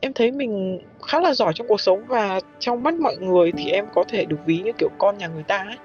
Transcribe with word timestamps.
em 0.00 0.12
thấy 0.12 0.30
mình 0.30 0.80
khá 1.06 1.20
là 1.20 1.34
giỏi 1.34 1.52
trong 1.54 1.68
cuộc 1.68 1.80
sống 1.80 2.04
và 2.08 2.40
trong 2.58 2.82
mắt 2.82 2.94
mọi 2.94 3.16
người 3.16 3.52
thì 3.56 3.70
em 3.70 3.86
có 3.94 4.04
thể 4.08 4.24
được 4.24 4.36
ví 4.46 4.58
như 4.58 4.72
kiểu 4.78 4.88
con 4.98 5.18
nhà 5.18 5.26
người 5.26 5.42
ta 5.42 5.56
ấy. 5.56 5.76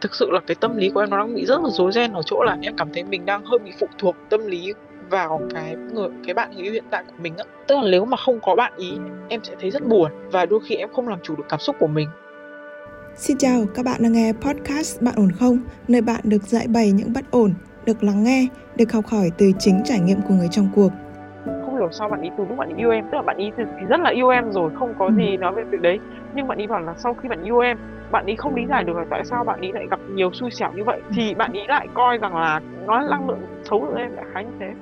Thực 0.00 0.14
sự 0.14 0.30
là 0.30 0.40
cái 0.46 0.54
tâm 0.60 0.76
lý 0.76 0.90
của 0.90 1.00
em 1.00 1.10
nó 1.10 1.18
đang 1.18 1.34
bị 1.34 1.46
rất 1.46 1.60
là 1.62 1.70
rối 1.70 1.92
ren 1.92 2.12
ở 2.12 2.22
chỗ 2.26 2.42
là 2.42 2.56
em 2.62 2.76
cảm 2.76 2.92
thấy 2.92 3.04
mình 3.04 3.26
đang 3.26 3.44
hơi 3.44 3.58
bị 3.58 3.72
phụ 3.80 3.86
thuộc 3.98 4.16
tâm 4.30 4.46
lý 4.46 4.72
vào 5.10 5.40
cái 5.54 5.76
người 5.92 6.08
cái 6.24 6.34
bạn 6.34 6.50
người 6.54 6.62
yêu 6.62 6.72
hiện 6.72 6.84
tại 6.90 7.04
của 7.06 7.22
mình 7.22 7.36
á. 7.36 7.44
Tức 7.66 7.74
là 7.74 7.90
nếu 7.90 8.04
mà 8.04 8.16
không 8.16 8.40
có 8.42 8.54
bạn 8.54 8.72
ý 8.76 8.92
em 9.28 9.40
sẽ 9.44 9.54
thấy 9.60 9.70
rất 9.70 9.86
buồn 9.86 10.10
và 10.32 10.46
đôi 10.46 10.60
khi 10.66 10.74
em 10.74 10.88
không 10.92 11.08
làm 11.08 11.18
chủ 11.22 11.36
được 11.36 11.44
cảm 11.48 11.60
xúc 11.60 11.76
của 11.78 11.86
mình. 11.86 12.08
Xin 13.16 13.38
chào, 13.38 13.64
các 13.74 13.84
bạn 13.84 14.02
đang 14.02 14.12
nghe 14.12 14.32
podcast 14.32 15.00
Bạn 15.00 15.14
ổn 15.16 15.32
không? 15.38 15.58
Nơi 15.88 16.00
bạn 16.00 16.20
được 16.24 16.42
dạy 16.42 16.66
bày 16.66 16.92
những 16.92 17.12
bất 17.12 17.30
ổn, 17.30 17.54
được 17.86 18.04
lắng 18.04 18.24
nghe, 18.24 18.46
được 18.76 18.92
học 18.92 19.06
hỏi 19.06 19.30
từ 19.38 19.52
chính 19.58 19.82
trải 19.84 20.00
nghiệm 20.00 20.18
của 20.28 20.34
người 20.34 20.48
trong 20.50 20.68
cuộc 20.74 20.90
hiểu 21.82 21.90
sao 21.92 22.08
bạn 22.08 22.22
ý 22.22 22.30
từ 22.38 22.44
lúc 22.48 22.58
bạn 22.58 22.68
ý 22.68 22.74
yêu 22.76 22.90
em? 22.90 23.04
Tức 23.04 23.16
là 23.16 23.22
bạn 23.22 23.36
ý 23.36 23.50
thì 23.56 23.64
rất 23.88 24.00
là 24.00 24.10
yêu 24.10 24.28
em 24.28 24.52
rồi 24.52 24.70
không 24.78 24.94
có 24.98 25.10
gì 25.16 25.36
nói 25.36 25.52
về 25.52 25.64
việc 25.64 25.80
đấy. 25.80 25.98
Nhưng 26.34 26.48
bạn 26.48 26.58
ý 26.58 26.66
bảo 26.66 26.80
là 26.80 26.94
sau 26.96 27.14
khi 27.14 27.28
bạn 27.28 27.42
yêu 27.44 27.58
em 27.58 27.78
bạn 28.10 28.26
ý 28.26 28.34
không 28.36 28.54
lý 28.54 28.62
giải 28.68 28.84
được 28.84 28.96
là 28.96 29.04
tại 29.10 29.24
sao 29.24 29.44
bạn 29.44 29.60
ý 29.60 29.72
lại 29.72 29.86
gặp 29.90 30.00
nhiều 30.14 30.30
xui 30.32 30.50
xẻo 30.50 30.72
như 30.76 30.84
vậy. 30.84 31.00
Thì 31.16 31.34
bạn 31.34 31.52
ý 31.52 31.60
lại 31.68 31.88
coi 31.94 32.18
rằng 32.18 32.36
là 32.36 32.60
nó 32.86 33.00
là 33.00 33.10
năng 33.10 33.28
lượng 33.28 33.40
xấu 33.70 33.80
của 33.80 33.94
em 33.96 34.16
đại 34.16 34.24
khái 34.34 34.44
như 34.44 34.50
thế. 34.60 34.72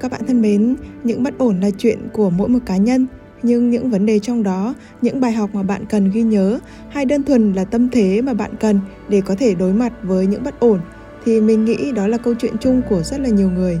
Các 0.00 0.10
bạn 0.10 0.20
thân 0.26 0.42
mến 0.42 0.76
những 1.04 1.22
bất 1.22 1.38
ổn 1.38 1.60
là 1.60 1.70
chuyện 1.78 1.98
của 2.12 2.30
mỗi 2.30 2.48
một 2.48 2.58
cá 2.66 2.76
nhân. 2.76 3.06
Nhưng 3.42 3.70
những 3.70 3.90
vấn 3.90 4.06
đề 4.06 4.18
trong 4.18 4.42
đó 4.42 4.74
những 5.02 5.20
bài 5.20 5.32
học 5.32 5.50
mà 5.52 5.62
bạn 5.62 5.84
cần 5.90 6.10
ghi 6.14 6.22
nhớ 6.22 6.58
hay 6.90 7.04
đơn 7.04 7.22
thuần 7.22 7.52
là 7.52 7.64
tâm 7.64 7.88
thế 7.92 8.22
mà 8.22 8.34
bạn 8.34 8.50
cần 8.60 8.80
để 9.08 9.22
có 9.26 9.34
thể 9.38 9.54
đối 9.54 9.72
mặt 9.72 9.92
với 10.02 10.26
những 10.26 10.42
bất 10.44 10.60
ổn 10.60 10.78
thì 11.24 11.40
mình 11.40 11.64
nghĩ 11.64 11.92
đó 11.92 12.06
là 12.06 12.18
câu 12.18 12.34
chuyện 12.34 12.58
chung 12.60 12.82
của 12.88 13.02
rất 13.02 13.20
là 13.20 13.28
nhiều 13.28 13.50
người 13.50 13.80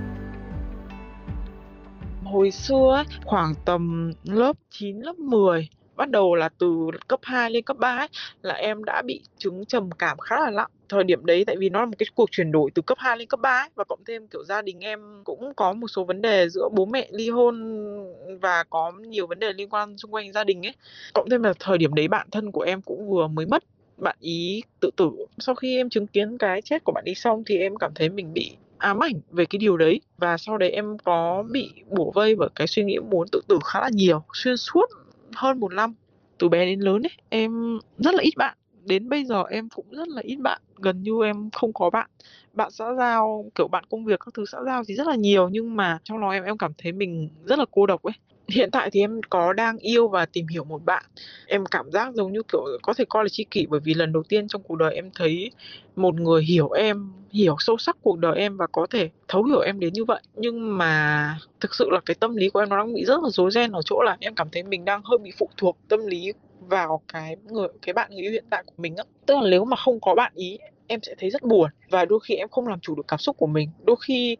hồi 2.31 2.51
xưa 2.51 3.03
khoảng 3.25 3.53
tầm 3.65 4.11
lớp 4.23 4.53
9, 4.69 4.99
lớp 4.99 5.19
10 5.19 5.69
bắt 5.95 6.09
đầu 6.09 6.35
là 6.35 6.49
từ 6.57 6.89
cấp 7.07 7.19
2 7.23 7.51
lên 7.51 7.63
cấp 7.63 7.77
3 7.77 7.97
ấy, 7.97 8.07
là 8.41 8.53
em 8.53 8.83
đã 8.83 9.01
bị 9.05 9.21
chứng 9.37 9.65
trầm 9.65 9.89
cảm 9.91 10.17
khá 10.17 10.39
là 10.39 10.51
nặng. 10.51 10.69
Thời 10.89 11.03
điểm 11.03 11.25
đấy 11.25 11.45
tại 11.45 11.55
vì 11.59 11.69
nó 11.69 11.79
là 11.79 11.85
một 11.85 11.95
cái 11.97 12.07
cuộc 12.15 12.31
chuyển 12.31 12.51
đổi 12.51 12.71
từ 12.75 12.81
cấp 12.81 12.97
2 13.01 13.17
lên 13.17 13.27
cấp 13.27 13.39
3 13.39 13.49
ấy, 13.49 13.69
và 13.75 13.83
cộng 13.83 14.03
thêm 14.07 14.27
kiểu 14.27 14.43
gia 14.43 14.61
đình 14.61 14.79
em 14.79 14.99
cũng 15.23 15.53
có 15.55 15.73
một 15.73 15.87
số 15.87 16.03
vấn 16.03 16.21
đề 16.21 16.49
giữa 16.49 16.69
bố 16.71 16.85
mẹ 16.85 17.07
ly 17.11 17.29
hôn 17.29 17.55
và 18.41 18.63
có 18.69 18.91
nhiều 18.91 19.27
vấn 19.27 19.39
đề 19.39 19.53
liên 19.53 19.69
quan 19.69 19.97
xung 19.97 20.11
quanh 20.11 20.33
gia 20.33 20.43
đình 20.43 20.65
ấy. 20.65 20.73
Cộng 21.13 21.29
thêm 21.29 21.43
là 21.43 21.53
thời 21.59 21.77
điểm 21.77 21.93
đấy 21.93 22.07
bạn 22.07 22.27
thân 22.31 22.51
của 22.51 22.61
em 22.61 22.81
cũng 22.81 23.09
vừa 23.09 23.27
mới 23.27 23.45
mất 23.45 23.63
bạn 23.97 24.15
ý 24.19 24.63
tự 24.79 24.89
tử. 24.97 25.11
Sau 25.39 25.55
khi 25.55 25.77
em 25.77 25.89
chứng 25.89 26.07
kiến 26.07 26.37
cái 26.37 26.61
chết 26.61 26.83
của 26.83 26.91
bạn 26.91 27.03
ý 27.05 27.15
xong 27.15 27.43
thì 27.45 27.57
em 27.57 27.75
cảm 27.75 27.91
thấy 27.95 28.09
mình 28.09 28.33
bị 28.33 28.51
ám 28.81 28.99
ảnh 28.99 29.13
về 29.31 29.45
cái 29.45 29.59
điều 29.59 29.77
đấy. 29.77 30.01
Và 30.17 30.37
sau 30.37 30.57
đấy 30.57 30.69
em 30.71 30.97
có 30.97 31.43
bị 31.51 31.71
bủa 31.89 32.11
vây 32.11 32.35
bởi 32.35 32.49
cái 32.55 32.67
suy 32.67 32.83
nghĩ 32.83 32.97
muốn 32.99 33.27
tự 33.31 33.41
tử 33.47 33.59
khá 33.65 33.81
là 33.81 33.89
nhiều, 33.93 34.23
xuyên 34.33 34.57
suốt 34.57 34.85
hơn 35.35 35.59
một 35.59 35.73
năm, 35.73 35.93
từ 36.37 36.49
bé 36.49 36.65
đến 36.65 36.79
lớn 36.79 37.03
ấy. 37.03 37.11
Em 37.29 37.79
rất 37.97 38.15
là 38.15 38.21
ít 38.23 38.33
bạn 38.37 38.57
đến 38.85 39.09
bây 39.09 39.25
giờ 39.25 39.43
em 39.49 39.69
cũng 39.69 39.85
rất 39.91 40.07
là 40.07 40.21
ít 40.21 40.35
bạn, 40.35 40.61
gần 40.75 41.03
như 41.03 41.11
em 41.23 41.49
không 41.53 41.73
có 41.73 41.89
bạn. 41.89 42.09
Bạn 42.53 42.71
xã 42.71 42.85
giao, 42.97 43.45
kiểu, 43.55 43.67
bạn 43.67 43.83
công 43.89 44.05
việc 44.05 44.19
các 44.19 44.33
thứ 44.33 44.45
xã 44.45 44.57
giao 44.65 44.83
thì 44.87 44.95
rất 44.95 45.07
là 45.07 45.15
nhiều, 45.15 45.49
nhưng 45.49 45.75
mà 45.75 45.99
trong 46.03 46.17
lòng 46.17 46.31
em 46.31 46.43
em 46.43 46.57
cảm 46.57 46.71
thấy 46.77 46.91
mình 46.91 47.29
rất 47.45 47.59
là 47.59 47.65
cô 47.71 47.85
độc 47.85 48.03
ấy. 48.03 48.13
Hiện 48.47 48.71
tại 48.71 48.89
thì 48.91 48.99
em 48.99 49.21
có 49.29 49.53
đang 49.53 49.77
yêu 49.77 50.07
và 50.07 50.25
tìm 50.25 50.47
hiểu 50.47 50.63
một 50.63 50.85
bạn. 50.85 51.03
Em 51.47 51.65
cảm 51.65 51.91
giác 51.91 52.13
giống 52.15 52.33
như, 52.33 52.41
kiểu, 52.51 52.61
có 52.81 52.93
thể 52.93 53.05
coi 53.09 53.23
là 53.23 53.29
tri 53.29 53.43
kỷ 53.43 53.65
bởi 53.65 53.79
vì 53.79 53.93
lần 53.93 54.13
đầu 54.13 54.23
tiên 54.23 54.47
trong 54.47 54.63
cuộc 54.63 54.75
đời 54.75 54.95
em 54.95 55.09
thấy 55.15 55.51
một 55.95 56.15
người 56.15 56.43
hiểu 56.43 56.69
em, 56.69 57.11
hiểu 57.31 57.55
sâu 57.59 57.77
sắc 57.77 57.97
cuộc 58.01 58.19
đời 58.19 58.37
em 58.37 58.57
và 58.57 58.67
có 58.71 58.87
thể 58.89 59.09
thấu 59.27 59.43
hiểu 59.43 59.59
em 59.59 59.79
đến 59.79 59.93
như 59.93 60.05
vậy. 60.05 60.21
Nhưng 60.35 60.77
mà 60.77 61.37
thực 61.59 61.75
sự 61.75 61.89
là 61.89 61.99
cái 62.05 62.15
tâm 62.19 62.35
lý 62.35 62.49
của 62.49 62.59
em 62.59 62.69
nó 62.69 62.77
đang 62.77 62.93
bị 62.93 63.05
rất 63.05 63.23
là 63.23 63.29
rối 63.29 63.51
ren 63.51 63.71
ở 63.71 63.81
chỗ 63.85 64.01
là 64.01 64.17
em 64.19 64.35
cảm 64.35 64.49
thấy 64.51 64.63
mình 64.63 64.85
đang 64.85 65.01
hơi 65.03 65.17
bị 65.17 65.31
phụ 65.37 65.49
thuộc 65.57 65.77
tâm 65.87 66.07
lý 66.07 66.33
vào 66.69 67.01
cái 67.13 67.35
người 67.49 67.67
cái 67.81 67.93
bạn 67.93 68.11
người 68.11 68.21
yêu 68.21 68.31
hiện 68.31 68.45
tại 68.49 68.63
của 68.65 68.73
mình 68.77 68.95
á. 68.95 69.03
Tức 69.25 69.35
là 69.35 69.49
nếu 69.49 69.65
mà 69.65 69.77
không 69.77 69.99
có 69.99 70.15
bạn 70.15 70.31
ý 70.35 70.57
em 70.87 70.99
sẽ 71.03 71.15
thấy 71.17 71.29
rất 71.29 71.43
buồn 71.43 71.69
và 71.89 72.05
đôi 72.05 72.19
khi 72.23 72.35
em 72.35 72.49
không 72.49 72.67
làm 72.67 72.79
chủ 72.79 72.95
được 72.95 73.07
cảm 73.07 73.19
xúc 73.19 73.37
của 73.37 73.47
mình. 73.47 73.69
Đôi 73.85 73.95
khi 74.07 74.37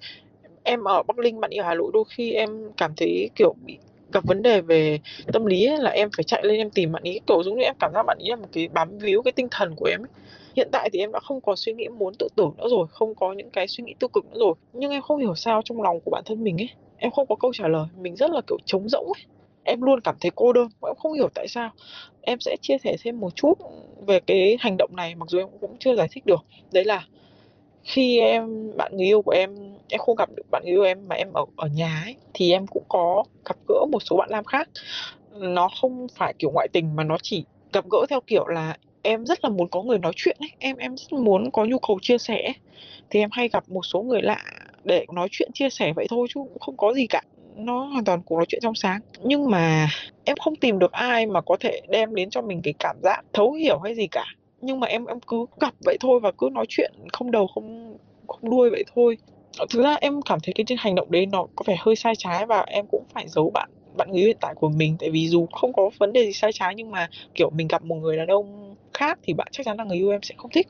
em 0.63 0.83
ở 0.83 1.03
Bắc 1.03 1.17
Ninh 1.17 1.39
bạn 1.39 1.51
yêu 1.51 1.63
Hà 1.63 1.75
Nội 1.75 1.91
đôi 1.93 2.03
khi 2.09 2.31
em 2.31 2.71
cảm 2.77 2.93
thấy 2.97 3.29
kiểu 3.35 3.55
bị 3.65 3.77
gặp 4.13 4.23
vấn 4.25 4.41
đề 4.41 4.61
về 4.61 4.99
tâm 5.33 5.45
lý 5.45 5.65
ấy, 5.65 5.77
là 5.77 5.89
em 5.89 6.09
phải 6.17 6.23
chạy 6.23 6.45
lên 6.45 6.57
em 6.57 6.69
tìm 6.69 6.91
bạn 6.91 7.03
ý. 7.03 7.19
Kiểu 7.27 7.43
giống 7.43 7.57
như 7.57 7.63
em 7.63 7.75
cảm 7.79 7.91
giác 7.93 8.03
bạn 8.03 8.17
ý 8.19 8.29
là 8.29 8.35
một 8.35 8.47
cái 8.51 8.67
bám 8.67 8.97
víu 8.97 9.21
cái 9.21 9.31
tinh 9.31 9.47
thần 9.51 9.75
của 9.75 9.85
em 9.85 10.01
ấy. 10.01 10.09
hiện 10.55 10.69
tại 10.71 10.89
thì 10.93 10.99
em 10.99 11.11
đã 11.11 11.19
không 11.19 11.41
có 11.41 11.55
suy 11.55 11.73
nghĩ 11.73 11.87
muốn 11.87 12.13
tự 12.19 12.27
tử 12.35 12.45
nữa 12.57 12.67
rồi 12.69 12.87
không 12.89 13.15
có 13.15 13.33
những 13.33 13.49
cái 13.49 13.67
suy 13.67 13.83
nghĩ 13.83 13.93
tiêu 13.99 14.07
cực 14.07 14.25
nữa 14.25 14.39
rồi. 14.39 14.53
Nhưng 14.73 14.91
em 14.91 15.01
không 15.01 15.17
hiểu 15.17 15.35
sao 15.35 15.61
trong 15.65 15.81
lòng 15.81 15.99
của 15.99 16.11
bản 16.11 16.23
thân 16.25 16.43
mình 16.43 16.61
ấy 16.61 16.69
em 16.97 17.11
không 17.11 17.27
có 17.27 17.35
câu 17.35 17.51
trả 17.53 17.67
lời. 17.67 17.85
Mình 18.01 18.15
rất 18.15 18.31
là 18.31 18.41
kiểu 18.47 18.57
trống 18.65 18.89
rỗng 18.89 19.05
ấy 19.05 19.25
em 19.63 19.81
luôn 19.81 20.01
cảm 20.01 20.15
thấy 20.21 20.31
cô 20.35 20.53
đơn, 20.53 20.67
em 20.87 20.95
không 20.95 21.13
hiểu 21.13 21.29
tại 21.35 21.47
sao. 21.47 21.69
Em 22.21 22.39
sẽ 22.39 22.55
chia 22.61 22.77
sẻ 22.83 22.95
thêm 23.03 23.19
một 23.19 23.35
chút 23.35 23.53
về 24.07 24.19
cái 24.19 24.57
hành 24.59 24.77
động 24.77 24.95
này, 24.95 25.15
mặc 25.15 25.29
dù 25.29 25.39
em 25.39 25.47
cũng 25.61 25.77
chưa 25.79 25.95
giải 25.95 26.07
thích 26.11 26.25
được. 26.25 26.45
Đấy 26.71 26.85
là 26.85 27.05
khi 27.83 28.19
em, 28.19 28.71
bạn 28.77 28.97
người 28.97 29.05
yêu 29.05 29.21
của 29.21 29.31
em 29.31 29.55
em 29.89 29.99
không 29.99 30.15
gặp 30.15 30.29
được 30.35 30.43
bạn 30.51 30.61
người 30.65 30.73
yêu 30.73 30.83
em 30.83 31.07
mà 31.07 31.15
em 31.15 31.33
ở 31.33 31.45
ở 31.57 31.67
nhà 31.67 32.01
ấy, 32.05 32.15
thì 32.33 32.51
em 32.51 32.67
cũng 32.67 32.83
có 32.89 33.23
gặp 33.45 33.55
gỡ 33.67 33.85
một 33.91 33.99
số 33.99 34.17
bạn 34.17 34.29
nam 34.31 34.43
khác. 34.43 34.69
Nó 35.31 35.69
không 35.81 36.07
phải 36.15 36.33
kiểu 36.39 36.51
ngoại 36.51 36.67
tình 36.73 36.95
mà 36.95 37.03
nó 37.03 37.17
chỉ 37.21 37.43
gặp 37.73 37.85
gỡ 37.91 38.05
theo 38.09 38.21
kiểu 38.27 38.47
là 38.47 38.77
em 39.01 39.25
rất 39.25 39.43
là 39.43 39.49
muốn 39.49 39.67
có 39.67 39.81
người 39.81 39.99
nói 39.99 40.13
chuyện 40.15 40.37
ấy, 40.39 40.49
em 40.59 40.77
em 40.77 40.97
rất 40.97 41.13
muốn 41.13 41.51
có 41.51 41.65
nhu 41.65 41.79
cầu 41.79 41.99
chia 42.01 42.17
sẻ. 42.17 42.53
Thì 43.09 43.19
em 43.19 43.29
hay 43.31 43.49
gặp 43.49 43.69
một 43.69 43.85
số 43.85 44.01
người 44.01 44.21
lạ 44.21 44.43
để 44.83 45.05
nói 45.13 45.27
chuyện, 45.31 45.49
chia 45.53 45.69
sẻ 45.69 45.93
vậy 45.95 46.07
thôi 46.09 46.27
chứ 46.33 46.39
cũng 46.39 46.59
không 46.59 46.77
có 46.77 46.93
gì 46.93 47.07
cả 47.07 47.21
nó 47.55 47.83
hoàn 47.83 48.03
toàn 48.03 48.21
cuộc 48.25 48.35
nói 48.35 48.45
chuyện 48.49 48.61
trong 48.61 48.75
sáng. 48.75 49.01
Nhưng 49.23 49.49
mà 49.49 49.89
em 50.25 50.37
không 50.37 50.55
tìm 50.55 50.79
được 50.79 50.91
ai 50.91 51.25
mà 51.25 51.41
có 51.41 51.57
thể 51.59 51.81
đem 51.89 52.15
đến 52.15 52.29
cho 52.29 52.41
mình 52.41 52.61
cái 52.63 52.73
cảm 52.79 52.95
giác 53.03 53.21
thấu 53.33 53.51
hiểu 53.53 53.79
hay 53.79 53.95
gì 53.95 54.07
cả. 54.07 54.25
Nhưng 54.61 54.79
mà 54.79 54.87
em 54.87 55.05
em 55.05 55.19
cứ 55.19 55.45
gặp 55.59 55.73
vậy 55.85 55.97
thôi 55.99 56.19
và 56.19 56.31
cứ 56.37 56.49
nói 56.51 56.65
chuyện 56.69 56.91
không 57.13 57.31
đầu, 57.31 57.47
không 57.47 57.97
không 58.27 58.49
đuôi 58.49 58.69
vậy 58.69 58.83
thôi. 58.95 59.17
Thực 59.69 59.83
ra 59.83 59.95
em 60.01 60.21
cảm 60.21 60.39
thấy 60.43 60.53
cái 60.53 60.65
hành 60.79 60.95
động 60.95 61.11
đấy 61.11 61.25
nó 61.25 61.47
có 61.55 61.63
vẻ 61.67 61.75
hơi 61.79 61.95
sai 61.95 62.13
trái 62.17 62.45
và 62.45 62.61
em 62.67 62.85
cũng 62.91 63.03
phải 63.13 63.27
giấu 63.27 63.49
bạn 63.49 63.69
bạn 63.97 64.11
người 64.11 64.21
hiện 64.21 64.37
tại 64.41 64.55
của 64.55 64.69
mình. 64.69 64.95
Tại 64.99 65.09
vì 65.09 65.27
dù 65.27 65.47
không 65.51 65.73
có 65.73 65.89
vấn 65.99 66.13
đề 66.13 66.25
gì 66.25 66.33
sai 66.33 66.51
trái 66.53 66.75
nhưng 66.75 66.91
mà, 66.91 67.09
kiểu, 67.35 67.49
mình 67.49 67.67
gặp 67.67 67.83
một 67.83 67.95
người 67.95 68.17
đàn 68.17 68.27
ông 68.27 68.75
khác 68.93 69.19
thì 69.23 69.33
bạn 69.33 69.47
chắc 69.51 69.65
chắn 69.65 69.77
là 69.77 69.83
người 69.83 69.97
yêu 69.97 70.11
em 70.11 70.21
sẽ 70.23 70.35
không 70.37 70.51
thích 70.51 70.67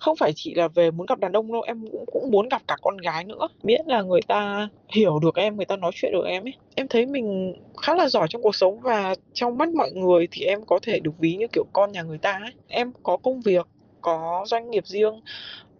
không 0.00 0.16
phải 0.16 0.32
chỉ 0.36 0.54
là 0.54 0.68
về 0.68 0.90
muốn 0.90 1.06
gặp 1.06 1.18
đàn 1.18 1.32
ông 1.32 1.52
đâu, 1.52 1.62
em 1.62 1.86
cũng 1.92 2.04
cũng 2.06 2.30
muốn 2.30 2.48
gặp 2.48 2.62
cả 2.68 2.76
con 2.82 2.96
gái 2.96 3.24
nữa. 3.24 3.48
Miễn 3.62 3.80
là 3.86 4.02
người 4.02 4.20
ta 4.22 4.68
hiểu 4.88 5.18
được 5.18 5.34
em, 5.34 5.56
người 5.56 5.66
ta 5.66 5.76
nói 5.76 5.90
chuyện 5.94 6.12
được 6.12 6.24
em 6.26 6.46
ấy. 6.46 6.54
Em 6.74 6.88
thấy 6.88 7.06
mình 7.06 7.54
khá 7.82 7.94
là 7.94 8.08
giỏi 8.08 8.26
trong 8.30 8.42
cuộc 8.42 8.54
sống 8.54 8.80
và 8.80 9.14
trong 9.32 9.58
mắt 9.58 9.68
mọi 9.68 9.90
người 9.92 10.28
thì 10.30 10.44
em 10.44 10.64
có 10.64 10.78
thể 10.82 11.00
được 11.00 11.18
ví 11.18 11.36
như 11.36 11.46
kiểu 11.52 11.64
con 11.72 11.92
nhà 11.92 12.02
người 12.02 12.18
ta 12.18 12.32
ấy. 12.32 12.52
Em 12.68 12.92
có 13.02 13.16
công 13.16 13.40
việc, 13.40 13.66
có 14.00 14.44
doanh 14.46 14.70
nghiệp 14.70 14.86
riêng 14.86 15.20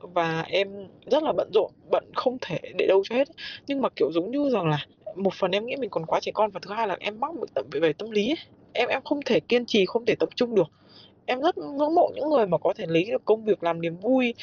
và 0.00 0.44
em 0.48 0.88
rất 1.06 1.22
là 1.22 1.32
bận 1.32 1.50
rộn, 1.54 1.70
bận 1.90 2.04
không 2.14 2.36
thể 2.40 2.58
để 2.78 2.86
đâu 2.86 3.02
cho 3.04 3.16
hết 3.16 3.28
nhưng 3.66 3.82
mà 3.82 3.88
kiểu 3.96 4.12
giống 4.12 4.30
như 4.30 4.50
rằng 4.50 4.68
là 4.68 4.86
một 5.16 5.34
phần 5.34 5.50
em 5.50 5.66
nghĩ 5.66 5.76
mình 5.76 5.90
còn 5.90 6.06
quá 6.06 6.20
trẻ 6.20 6.32
con 6.34 6.50
và 6.50 6.60
thứ 6.62 6.74
hai 6.74 6.88
là 6.88 6.96
em 7.00 7.20
mắc 7.20 7.34
bệnh 7.40 7.50
tật 7.54 7.66
về 7.72 7.92
tâm 7.92 8.10
lý 8.10 8.28
ấy. 8.28 8.36
em 8.72 8.88
em 8.88 9.02
không 9.04 9.20
thể 9.26 9.40
kiên 9.40 9.66
trì, 9.66 9.86
không 9.86 10.04
thể 10.04 10.14
tập 10.14 10.28
trung 10.34 10.54
được 10.54 10.68
em 11.28 11.40
rất 11.40 11.58
ngưỡng 11.58 11.94
mộ 11.94 12.10
những 12.14 12.30
người 12.30 12.46
mà 12.46 12.58
có 12.58 12.72
thể 12.76 12.86
lấy 12.88 13.04
được 13.04 13.24
công 13.24 13.44
việc 13.44 13.62
làm 13.62 13.80
niềm 13.80 13.96
vui 13.96 14.34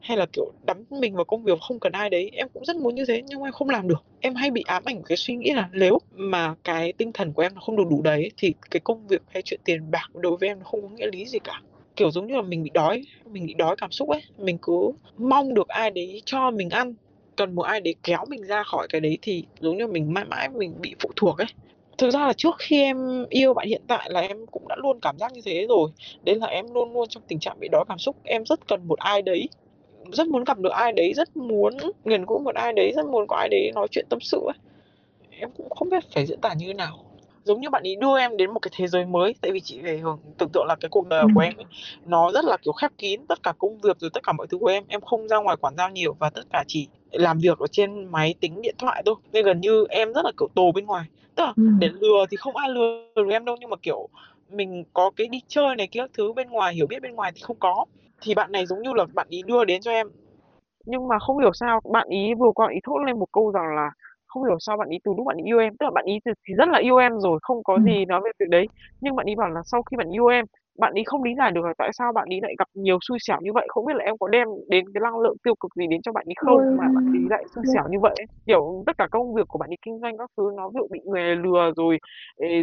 hay 0.00 0.16
là, 0.16 0.26
kiểu, 0.32 0.52
đắm 0.66 0.84
mình 0.90 1.14
vào 1.14 1.24
công 1.24 1.44
việc 1.44 1.60
không 1.60 1.78
cần 1.80 1.92
ai 1.92 2.10
đấy. 2.10 2.30
Em 2.32 2.48
cũng 2.54 2.64
rất 2.64 2.76
muốn 2.76 2.94
như 2.94 3.04
thế 3.08 3.22
nhưng 3.26 3.42
em 3.42 3.52
không 3.52 3.70
làm 3.70 3.88
được. 3.88 4.02
Em 4.20 4.34
hay 4.34 4.50
bị 4.50 4.62
ám 4.66 4.82
ảnh 4.86 5.02
cái 5.02 5.16
suy 5.16 5.36
nghĩ 5.36 5.50
là 5.50 5.68
nếu 5.72 5.98
mà 6.14 6.54
cái 6.64 6.92
tinh 6.92 7.12
thần 7.12 7.32
của 7.32 7.42
em 7.42 7.54
nó 7.54 7.60
không 7.60 7.76
được 7.76 7.84
đủ 7.90 8.02
đấy 8.02 8.30
thì 8.36 8.54
cái 8.70 8.80
công 8.80 9.08
việc 9.08 9.22
hay 9.28 9.42
chuyện 9.42 9.60
tiền 9.64 9.90
bạc 9.90 10.10
đối 10.14 10.36
với 10.36 10.48
em 10.48 10.58
nó 10.58 10.64
không 10.64 10.82
có 10.82 10.88
nghĩa 10.88 11.06
lý 11.12 11.26
gì 11.26 11.38
cả. 11.38 11.60
Kiểu 11.96 12.10
giống 12.10 12.26
như 12.26 12.34
là 12.34 12.42
mình 12.42 12.62
bị 12.62 12.70
đói, 12.74 13.04
mình 13.30 13.46
bị 13.46 13.54
đói 13.54 13.76
cảm 13.76 13.90
xúc 13.90 14.08
ấy, 14.08 14.22
mình 14.38 14.58
cứ 14.62 14.92
mong 15.18 15.54
được 15.54 15.68
ai 15.68 15.90
đấy 15.90 16.22
cho 16.24 16.50
mình 16.50 16.70
ăn, 16.70 16.94
cần 17.36 17.54
một 17.54 17.62
ai 17.62 17.80
đấy 17.80 17.94
kéo 18.02 18.24
mình 18.28 18.42
ra 18.42 18.62
khỏi 18.62 18.86
cái 18.90 19.00
đấy 19.00 19.18
thì 19.22 19.44
giống 19.60 19.76
như 19.76 19.86
mình 19.86 20.14
mãi 20.14 20.24
mãi 20.24 20.48
mình 20.48 20.74
bị 20.80 20.94
phụ 21.00 21.10
thuộc 21.16 21.38
ấy 21.38 21.46
thực 21.98 22.10
ra 22.10 22.26
là 22.26 22.32
trước 22.32 22.54
khi 22.58 22.82
em 22.82 23.26
yêu 23.28 23.54
bạn 23.54 23.68
hiện 23.68 23.82
tại 23.88 24.10
là 24.10 24.20
em 24.20 24.46
cũng 24.46 24.68
đã 24.68 24.76
luôn 24.78 24.98
cảm 25.02 25.18
giác 25.18 25.32
như 25.32 25.40
thế 25.44 25.66
rồi. 25.68 25.90
Đấy 26.22 26.34
là 26.34 26.46
em 26.46 26.74
luôn 26.74 26.92
luôn 26.92 27.08
trong 27.08 27.22
tình 27.28 27.38
trạng 27.38 27.60
bị 27.60 27.68
đói 27.72 27.84
cảm 27.88 27.98
xúc. 27.98 28.16
Em 28.24 28.46
rất 28.46 28.68
cần 28.68 28.88
một 28.88 28.98
ai 28.98 29.22
đấy, 29.22 29.48
rất 30.12 30.26
muốn 30.26 30.44
gặp 30.44 30.58
được 30.58 30.72
ai 30.72 30.92
đấy, 30.92 31.12
rất 31.16 31.36
muốn 31.36 31.76
gần 32.04 32.24
gũi 32.24 32.38
một 32.38 32.54
ai 32.54 32.72
đấy, 32.72 32.92
rất 32.96 33.06
muốn 33.06 33.26
có 33.26 33.36
ai 33.36 33.48
đấy 33.48 33.70
nói 33.74 33.86
chuyện 33.90 34.06
tâm 34.08 34.20
sự 34.20 34.40
ấy. 34.46 34.58
Em 35.30 35.50
cũng 35.56 35.70
không 35.70 35.88
biết 35.88 36.04
phải 36.14 36.26
diễn 36.26 36.40
tả 36.40 36.54
như 36.54 36.66
thế 36.66 36.74
nào 36.74 36.98
giống 37.44 37.60
như 37.60 37.70
bạn 37.70 37.82
ấy 37.82 37.96
đưa 37.96 38.18
em 38.18 38.36
đến 38.36 38.50
một 38.50 38.60
cái 38.60 38.70
thế 38.76 38.86
giới 38.86 39.06
mới 39.06 39.34
tại 39.40 39.52
vì 39.52 39.60
chị 39.60 39.80
phải 39.82 40.02
tưởng 40.38 40.48
tượng 40.52 40.66
là 40.66 40.76
cái 40.80 40.88
cuộc 40.88 41.06
đời 41.06 41.26
của 41.34 41.40
em 41.40 41.56
ấy, 41.56 41.64
nó 42.06 42.30
rất 42.32 42.44
là 42.44 42.56
kiểu 42.56 42.72
khép 42.72 42.90
kín 42.98 43.26
tất 43.26 43.42
cả 43.42 43.52
công 43.58 43.78
việc 43.78 43.98
rồi 44.00 44.10
tất 44.14 44.22
cả 44.22 44.32
mọi 44.32 44.46
thứ 44.46 44.58
của 44.58 44.66
em 44.66 44.84
em 44.88 45.00
không 45.00 45.28
ra 45.28 45.36
ngoài 45.36 45.56
quản 45.60 45.76
giao 45.76 45.90
nhiều 45.90 46.16
và 46.18 46.30
tất 46.30 46.42
cả 46.52 46.64
chỉ 46.66 46.88
làm 47.10 47.38
việc 47.38 47.58
ở 47.58 47.66
trên 47.66 48.04
máy 48.04 48.34
tính 48.40 48.62
điện 48.62 48.74
thoại 48.78 49.02
thôi. 49.06 49.14
Nên 49.32 49.44
gần 49.44 49.60
như 49.60 49.86
em 49.88 50.12
rất 50.12 50.24
là 50.24 50.32
kiểu 50.38 50.48
tồ 50.54 50.72
bên 50.72 50.86
ngoài. 50.86 51.04
Tức 51.34 51.44
là 51.44 51.52
để 51.78 51.88
lừa 52.00 52.24
thì 52.30 52.36
không 52.36 52.56
ai 52.56 52.68
lừa 52.68 53.08
được 53.16 53.30
em 53.30 53.44
đâu 53.44 53.56
nhưng 53.60 53.70
mà 53.70 53.76
kiểu 53.82 54.08
mình 54.48 54.84
có 54.92 55.10
cái 55.16 55.26
đi 55.26 55.40
chơi 55.48 55.76
này 55.76 55.86
kia 55.86 56.06
thứ 56.14 56.32
bên 56.32 56.50
ngoài 56.50 56.74
hiểu 56.74 56.86
biết 56.86 57.02
bên 57.02 57.14
ngoài 57.14 57.32
thì 57.34 57.40
không 57.44 57.56
có. 57.60 57.84
Thì 58.22 58.34
bạn 58.34 58.52
này 58.52 58.66
giống 58.66 58.82
như 58.82 58.92
là 58.92 59.04
bạn 59.14 59.26
ý 59.30 59.42
đưa 59.46 59.64
đến 59.64 59.80
cho 59.80 59.90
em. 59.90 60.08
Nhưng 60.86 61.08
mà 61.08 61.18
không 61.18 61.38
hiểu 61.38 61.52
sao 61.52 61.80
bạn 61.92 62.08
ý 62.08 62.34
vừa 62.38 62.50
qua 62.54 62.68
ý 62.70 62.78
thốt 62.84 62.98
lên 63.06 63.18
một 63.18 63.32
câu 63.32 63.50
rằng 63.50 63.76
là 63.76 63.90
không 64.34 64.44
hiểu 64.44 64.56
sao 64.60 64.76
bạn 64.76 64.88
ý 64.88 64.98
từ 65.04 65.12
lúc 65.16 65.26
bạn 65.26 65.36
ý 65.36 65.44
yêu 65.44 65.58
em 65.58 65.76
tức 65.76 65.84
là 65.84 65.90
bạn 65.94 66.04
ý 66.04 66.14
thì, 66.24 66.32
thì 66.48 66.54
rất 66.54 66.68
là 66.68 66.78
yêu 66.78 66.96
em 66.96 67.12
rồi 67.18 67.38
không 67.42 67.62
có 67.64 67.78
gì 67.84 68.04
nói 68.04 68.20
về 68.24 68.30
việc 68.40 68.48
đấy 68.48 68.68
nhưng 69.00 69.16
bạn 69.16 69.26
ý 69.26 69.34
bảo 69.34 69.50
là 69.50 69.60
sau 69.64 69.82
khi 69.82 69.96
bạn 69.96 70.10
yêu 70.10 70.26
em 70.26 70.44
bạn 70.78 70.94
ý 70.94 71.02
không 71.06 71.22
lý 71.22 71.34
giải 71.38 71.50
được 71.50 71.64
là 71.64 71.74
tại 71.78 71.90
sao 71.92 72.12
bạn 72.12 72.28
ý 72.28 72.40
lại 72.42 72.54
gặp 72.58 72.68
nhiều 72.74 72.98
xui 73.00 73.18
xẻo 73.20 73.38
như 73.40 73.52
vậy 73.52 73.66
không 73.68 73.86
biết 73.86 73.96
là 73.96 74.04
em 74.04 74.18
có 74.20 74.28
đem 74.28 74.48
đến 74.68 74.84
cái 74.94 75.00
năng 75.00 75.20
lượng 75.20 75.36
tiêu 75.44 75.54
cực 75.54 75.74
gì 75.74 75.86
đến 75.86 76.02
cho 76.02 76.12
bạn 76.12 76.24
ý 76.28 76.34
không 76.36 76.76
mà 76.76 76.84
bạn 76.94 77.04
ý 77.12 77.20
lại 77.30 77.44
xui 77.54 77.64
xẻo 77.74 77.84
như 77.90 77.98
vậy 78.00 78.14
kiểu 78.46 78.82
tất 78.86 78.98
cả 78.98 79.08
công 79.10 79.34
việc 79.34 79.48
của 79.48 79.58
bạn 79.58 79.70
ý 79.70 79.76
kinh 79.82 79.98
doanh 79.98 80.18
các 80.18 80.30
thứ 80.36 80.50
nó 80.56 80.68
ví 80.68 80.78
dụ 80.78 80.88
bị 80.90 81.00
người 81.04 81.36
lừa 81.36 81.72
rồi 81.76 81.98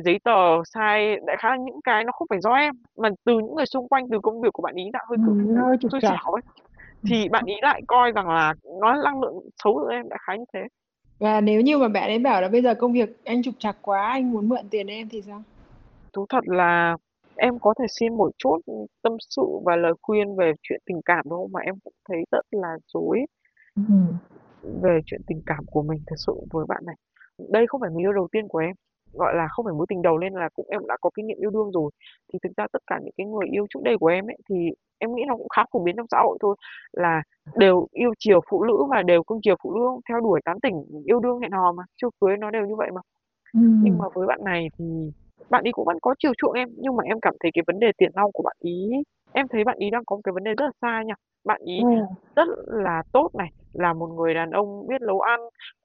giấy 0.05 0.19
tờ 0.23 0.63
sai 0.73 1.15
đại 1.25 1.37
khái 1.39 1.51
là 1.51 1.57
những 1.57 1.81
cái 1.83 2.03
nó 2.03 2.11
không 2.11 2.27
phải 2.29 2.39
do 2.41 2.53
em 2.53 2.73
mà 2.97 3.09
từ 3.25 3.33
những 3.33 3.55
người 3.55 3.65
xung 3.65 3.87
quanh 3.87 4.09
từ 4.11 4.19
công 4.23 4.41
việc 4.41 4.53
của 4.53 4.63
bạn 4.63 4.75
ý 4.75 4.83
đã 4.93 4.99
hơi 5.09 5.17
cực 5.25 5.35
ừ, 5.37 5.55
hơi 5.55 5.77
xui 5.91 6.01
xẻo 6.01 6.33
ấy 6.33 6.41
thì 7.09 7.29
bạn 7.29 7.45
ý 7.45 7.55
lại 7.61 7.81
coi 7.87 8.11
rằng 8.11 8.29
là 8.29 8.53
nó 8.81 8.93
năng 9.03 9.21
lượng 9.21 9.33
xấu 9.63 9.73
của 9.73 9.87
em 9.87 10.09
đại 10.09 10.19
khái 10.27 10.37
như 10.37 10.45
thế 10.53 10.59
và 11.21 11.41
nếu 11.41 11.61
như 11.61 11.77
mà 11.77 11.87
bạn 11.87 12.09
ấy 12.09 12.19
bảo 12.19 12.41
là 12.41 12.47
bây 12.47 12.61
giờ 12.61 12.75
công 12.75 12.93
việc 12.93 13.17
anh 13.25 13.43
trục 13.43 13.53
trặc 13.59 13.77
quá 13.81 14.07
anh 14.11 14.31
muốn 14.31 14.49
mượn 14.49 14.69
tiền 14.69 14.87
em 14.87 15.09
thì 15.09 15.21
sao? 15.21 15.43
Thú 16.13 16.25
thật 16.29 16.43
là 16.47 16.97
em 17.35 17.59
có 17.59 17.73
thể 17.79 17.85
xin 17.99 18.17
một 18.17 18.31
chút 18.37 18.57
tâm 19.01 19.13
sự 19.29 19.41
và 19.65 19.75
lời 19.75 19.93
khuyên 20.01 20.35
về 20.35 20.51
chuyện 20.61 20.81
tình 20.85 21.01
cảm 21.05 21.25
đâu 21.29 21.49
mà 21.51 21.59
em 21.59 21.75
cũng 21.83 21.93
thấy 22.09 22.17
rất 22.31 22.45
là 22.51 22.77
dối 22.93 23.19
ừ. 23.75 23.93
về 24.81 24.99
chuyện 25.05 25.21
tình 25.27 25.41
cảm 25.45 25.65
của 25.65 25.81
mình 25.81 25.99
thật 26.07 26.15
sự 26.17 26.33
với 26.51 26.65
bạn 26.67 26.83
này. 26.85 26.95
Đây 27.49 27.65
không 27.67 27.81
phải 27.81 27.89
người 27.91 28.03
yêu 28.03 28.13
đầu 28.13 28.27
tiên 28.31 28.47
của 28.47 28.59
em 28.59 28.75
gọi 29.13 29.35
là 29.35 29.47
không 29.47 29.65
phải 29.65 29.73
mối 29.73 29.85
tình 29.89 30.01
đầu 30.01 30.17
nên 30.17 30.33
là 30.33 30.49
cũng 30.55 30.65
em 30.69 30.81
đã 30.87 30.97
có 31.01 31.09
kinh 31.15 31.27
nghiệm 31.27 31.37
yêu 31.37 31.49
đương 31.49 31.71
rồi 31.71 31.91
thì 32.33 32.39
thực 32.43 32.51
ra 32.57 32.67
tất 32.71 32.81
cả 32.87 32.99
những 33.03 33.13
cái 33.17 33.27
người 33.27 33.47
yêu 33.51 33.65
trước 33.69 33.79
đây 33.83 33.97
của 33.97 34.07
em 34.07 34.29
ấy 34.29 34.37
thì 34.49 34.55
em 34.97 35.15
nghĩ 35.15 35.23
nó 35.27 35.37
cũng 35.37 35.49
khá 35.49 35.63
phổ 35.71 35.79
biến 35.83 35.95
trong 35.95 36.07
xã 36.11 36.17
hội 36.23 36.37
thôi 36.41 36.55
là 36.91 37.21
đều 37.55 37.87
yêu 37.91 38.13
chiều 38.19 38.39
phụ 38.49 38.63
nữ 38.63 38.77
và 38.89 39.01
đều 39.03 39.23
cưng 39.23 39.39
chiều 39.43 39.55
phụ 39.63 39.75
nữ 39.75 40.01
theo 40.09 40.19
đuổi 40.19 40.41
tán 40.45 40.59
tỉnh 40.59 40.85
yêu 41.05 41.19
đương 41.19 41.39
hẹn 41.39 41.51
hò 41.51 41.71
mà 41.71 41.83
chưa 41.95 42.09
cưới 42.21 42.37
nó 42.37 42.51
đều 42.51 42.65
như 42.65 42.75
vậy 42.75 42.91
mà 42.91 43.01
ừ. 43.53 43.59
nhưng 43.83 43.97
mà 43.97 44.05
với 44.13 44.27
bạn 44.27 44.39
này 44.43 44.67
thì 44.77 44.85
bạn 45.49 45.63
ấy 45.63 45.71
cũng 45.71 45.85
vẫn 45.85 45.97
có 46.01 46.15
chiều 46.19 46.31
chuộng 46.37 46.53
em 46.53 46.69
nhưng 46.77 46.95
mà 46.95 47.03
em 47.03 47.19
cảm 47.21 47.33
thấy 47.39 47.51
cái 47.53 47.63
vấn 47.67 47.79
đề 47.79 47.91
tiền 47.97 48.11
nong 48.15 48.31
của 48.33 48.43
bạn 48.43 48.55
ý 48.59 48.89
em 49.33 49.47
thấy 49.47 49.63
bạn 49.63 49.77
ý 49.77 49.89
đang 49.89 50.05
có 50.05 50.15
một 50.15 50.21
cái 50.23 50.33
vấn 50.33 50.43
đề 50.43 50.51
rất 50.57 50.65
là 50.65 50.71
sai 50.81 51.05
nha 51.05 51.15
bạn 51.45 51.61
ý 51.65 51.79
ừ. 51.83 51.89
rất 52.35 52.47
là 52.67 53.03
tốt 53.13 53.29
này 53.33 53.49
là 53.73 53.93
một 53.93 54.07
người 54.07 54.33
đàn 54.33 54.49
ông 54.51 54.87
biết 54.87 55.01
nấu 55.01 55.19
ăn 55.19 55.39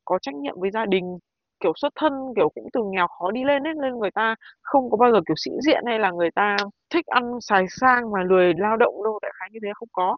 có 0.04 0.18
trách 0.18 0.34
nhiệm 0.34 0.60
với 0.60 0.70
gia 0.70 0.86
đình 0.86 1.18
kiểu, 1.60 1.72
xuất 1.76 1.92
thân, 2.00 2.12
kiểu, 2.36 2.48
cũng 2.54 2.66
từ 2.72 2.80
nghèo 2.92 3.06
khó 3.08 3.30
đi 3.30 3.44
lên 3.44 3.62
ấy, 3.66 3.74
nên 3.82 3.98
người 3.98 4.10
ta 4.10 4.34
không 4.62 4.90
có 4.90 4.96
bao 4.96 5.12
giờ, 5.12 5.20
kiểu, 5.26 5.34
sĩ 5.44 5.50
diện 5.66 5.82
hay 5.86 5.98
là 5.98 6.10
người 6.10 6.30
ta 6.30 6.56
thích 6.94 7.06
ăn 7.06 7.24
xài 7.40 7.64
sang 7.80 8.10
mà 8.12 8.22
lười 8.22 8.54
lao 8.58 8.76
động 8.76 8.94
đâu, 9.04 9.18
đại 9.22 9.32
khái 9.40 9.48
như 9.52 9.58
thế 9.62 9.68
không 9.74 9.88
có. 9.92 10.16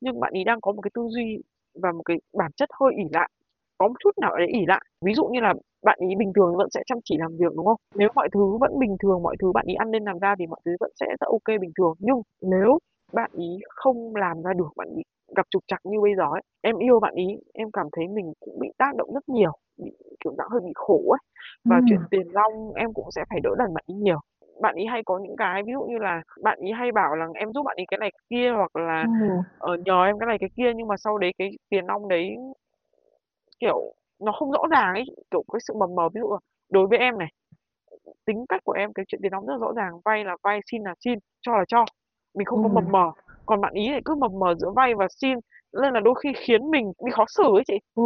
Nhưng 0.00 0.20
bạn 0.20 0.32
ấy 0.32 0.44
đang 0.44 0.60
có 0.60 0.72
một 0.72 0.82
cái 0.82 0.90
tư 0.94 1.02
duy 1.08 1.42
và 1.82 1.92
một 1.92 2.02
cái 2.04 2.16
bản 2.38 2.50
chất 2.56 2.68
hơi 2.80 2.92
ỉ 2.96 3.04
lại, 3.12 3.30
có 3.78 3.88
một 3.88 3.94
chút 4.00 4.10
nào 4.20 4.36
đấy 4.36 4.46
ỉ 4.48 4.66
lại. 4.66 4.80
Ví 5.06 5.14
dụ 5.14 5.24
như 5.26 5.40
là 5.40 5.54
bạn 5.84 5.98
ý 6.08 6.14
bình 6.18 6.32
thường 6.36 6.56
vẫn 6.56 6.68
sẽ 6.70 6.82
chăm 6.86 6.98
chỉ 7.04 7.16
làm 7.18 7.36
việc, 7.38 7.52
đúng 7.56 7.66
không? 7.66 7.76
Nếu 7.94 8.08
mọi 8.14 8.28
thứ 8.34 8.56
vẫn 8.60 8.78
bình 8.78 8.96
thường, 9.02 9.22
mọi 9.22 9.36
thứ 9.40 9.52
bạn 9.52 9.66
ý 9.66 9.74
ăn 9.74 9.90
lên 9.90 10.04
làm 10.04 10.18
ra 10.18 10.34
thì 10.38 10.46
mọi 10.46 10.60
thứ 10.64 10.72
vẫn 10.80 10.90
sẽ 11.00 11.06
rất 11.20 11.26
ok 11.26 11.60
bình 11.60 11.72
thường. 11.78 11.94
Nhưng 11.98 12.22
nếu 12.42 12.78
bạn 13.12 13.30
ý 13.34 13.58
không 13.68 14.16
làm 14.16 14.42
ra 14.42 14.52
được, 14.52 14.68
bạn 14.76 14.88
ý 14.96 15.02
gặp 15.36 15.46
trục 15.50 15.62
trặc 15.66 15.80
như 15.84 16.00
bây 16.00 16.14
giờ 16.16 16.22
ấy, 16.32 16.42
em 16.60 16.76
yêu 16.78 17.00
bạn 17.00 17.14
ý, 17.14 17.26
em 17.54 17.70
cảm 17.72 17.86
thấy 17.92 18.08
mình 18.08 18.32
cũng 18.40 18.58
bị 18.60 18.68
tác 18.78 18.96
động 18.96 19.14
rất 19.14 19.28
nhiều 19.28 19.52
bị 19.84 19.90
kiểu 20.24 20.34
dạng 20.38 20.48
hơi 20.50 20.60
bị 20.60 20.72
khổ 20.74 21.00
ấy. 21.08 21.18
Và 21.64 21.76
ừ. 21.76 21.82
chuyện 21.88 22.00
tiền 22.10 22.26
long 22.32 22.74
em 22.74 22.92
cũng 22.92 23.10
sẽ 23.10 23.24
phải 23.30 23.40
đỡ 23.40 23.50
đần 23.58 23.74
bạn 23.74 23.84
ý 23.86 23.94
nhiều. 23.94 24.20
Bạn 24.60 24.74
ý 24.74 24.86
hay 24.86 25.02
có 25.04 25.18
những 25.18 25.36
cái 25.36 25.62
ví 25.62 25.72
dụ 25.72 25.82
như 25.82 25.98
là 25.98 26.22
bạn 26.42 26.58
ý 26.60 26.72
hay 26.72 26.92
bảo 26.92 27.14
là 27.14 27.26
em 27.34 27.52
giúp 27.52 27.62
bạn 27.62 27.76
ý 27.76 27.84
cái 27.88 27.98
này 27.98 28.10
cái 28.10 28.24
kia 28.30 28.52
hoặc 28.56 28.76
là 28.76 29.06
ừ. 29.20 29.28
ở 29.58 29.76
nhờ 29.76 30.04
em 30.04 30.18
cái 30.18 30.26
này 30.26 30.38
cái 30.40 30.50
kia 30.56 30.72
nhưng 30.76 30.88
mà 30.88 30.96
sau 30.96 31.18
đấy 31.18 31.32
cái 31.38 31.50
tiền 31.68 31.84
long 31.86 32.08
đấy 32.08 32.36
kiểu 33.60 33.92
nó 34.20 34.32
không 34.32 34.52
rõ 34.52 34.62
ràng 34.70 34.94
ấy 34.94 35.04
kiểu 35.30 35.42
cái 35.52 35.60
sự 35.68 35.74
mờ 35.74 35.86
mờ. 35.86 36.08
Ví 36.14 36.20
dụ 36.20 36.36
đối 36.70 36.86
với 36.86 36.98
em 36.98 37.18
này 37.18 37.28
tính 38.26 38.44
cách 38.48 38.60
của 38.64 38.72
em 38.72 38.92
cái 38.92 39.04
chuyện 39.08 39.20
tiền 39.22 39.32
nong 39.32 39.46
rất 39.46 39.52
là 39.52 39.58
rõ 39.58 39.72
ràng 39.76 39.92
vay 40.04 40.24
là 40.24 40.36
vay 40.42 40.60
xin 40.70 40.82
là 40.82 40.94
xin 41.04 41.18
cho 41.40 41.52
là 41.52 41.64
cho. 41.68 41.84
Mình 42.34 42.44
không 42.44 42.62
ừ. 42.62 42.68
có 42.68 42.80
mập 42.80 42.90
mờ. 42.90 43.12
Còn 43.46 43.60
bạn 43.60 43.72
ý 43.74 43.88
thì 43.94 44.00
cứ 44.04 44.14
mập 44.14 44.32
mờ 44.32 44.54
giữa 44.58 44.70
vay 44.70 44.94
và 44.94 45.06
xin 45.20 45.38
nên 45.82 45.94
là 45.94 46.00
đôi 46.00 46.14
khi 46.22 46.32
khiến 46.36 46.70
mình 46.70 46.92
bị 47.04 47.10
khó 47.12 47.24
xử 47.28 47.44
ấy 47.44 47.62
chị. 47.66 47.78
Ừ 47.94 48.02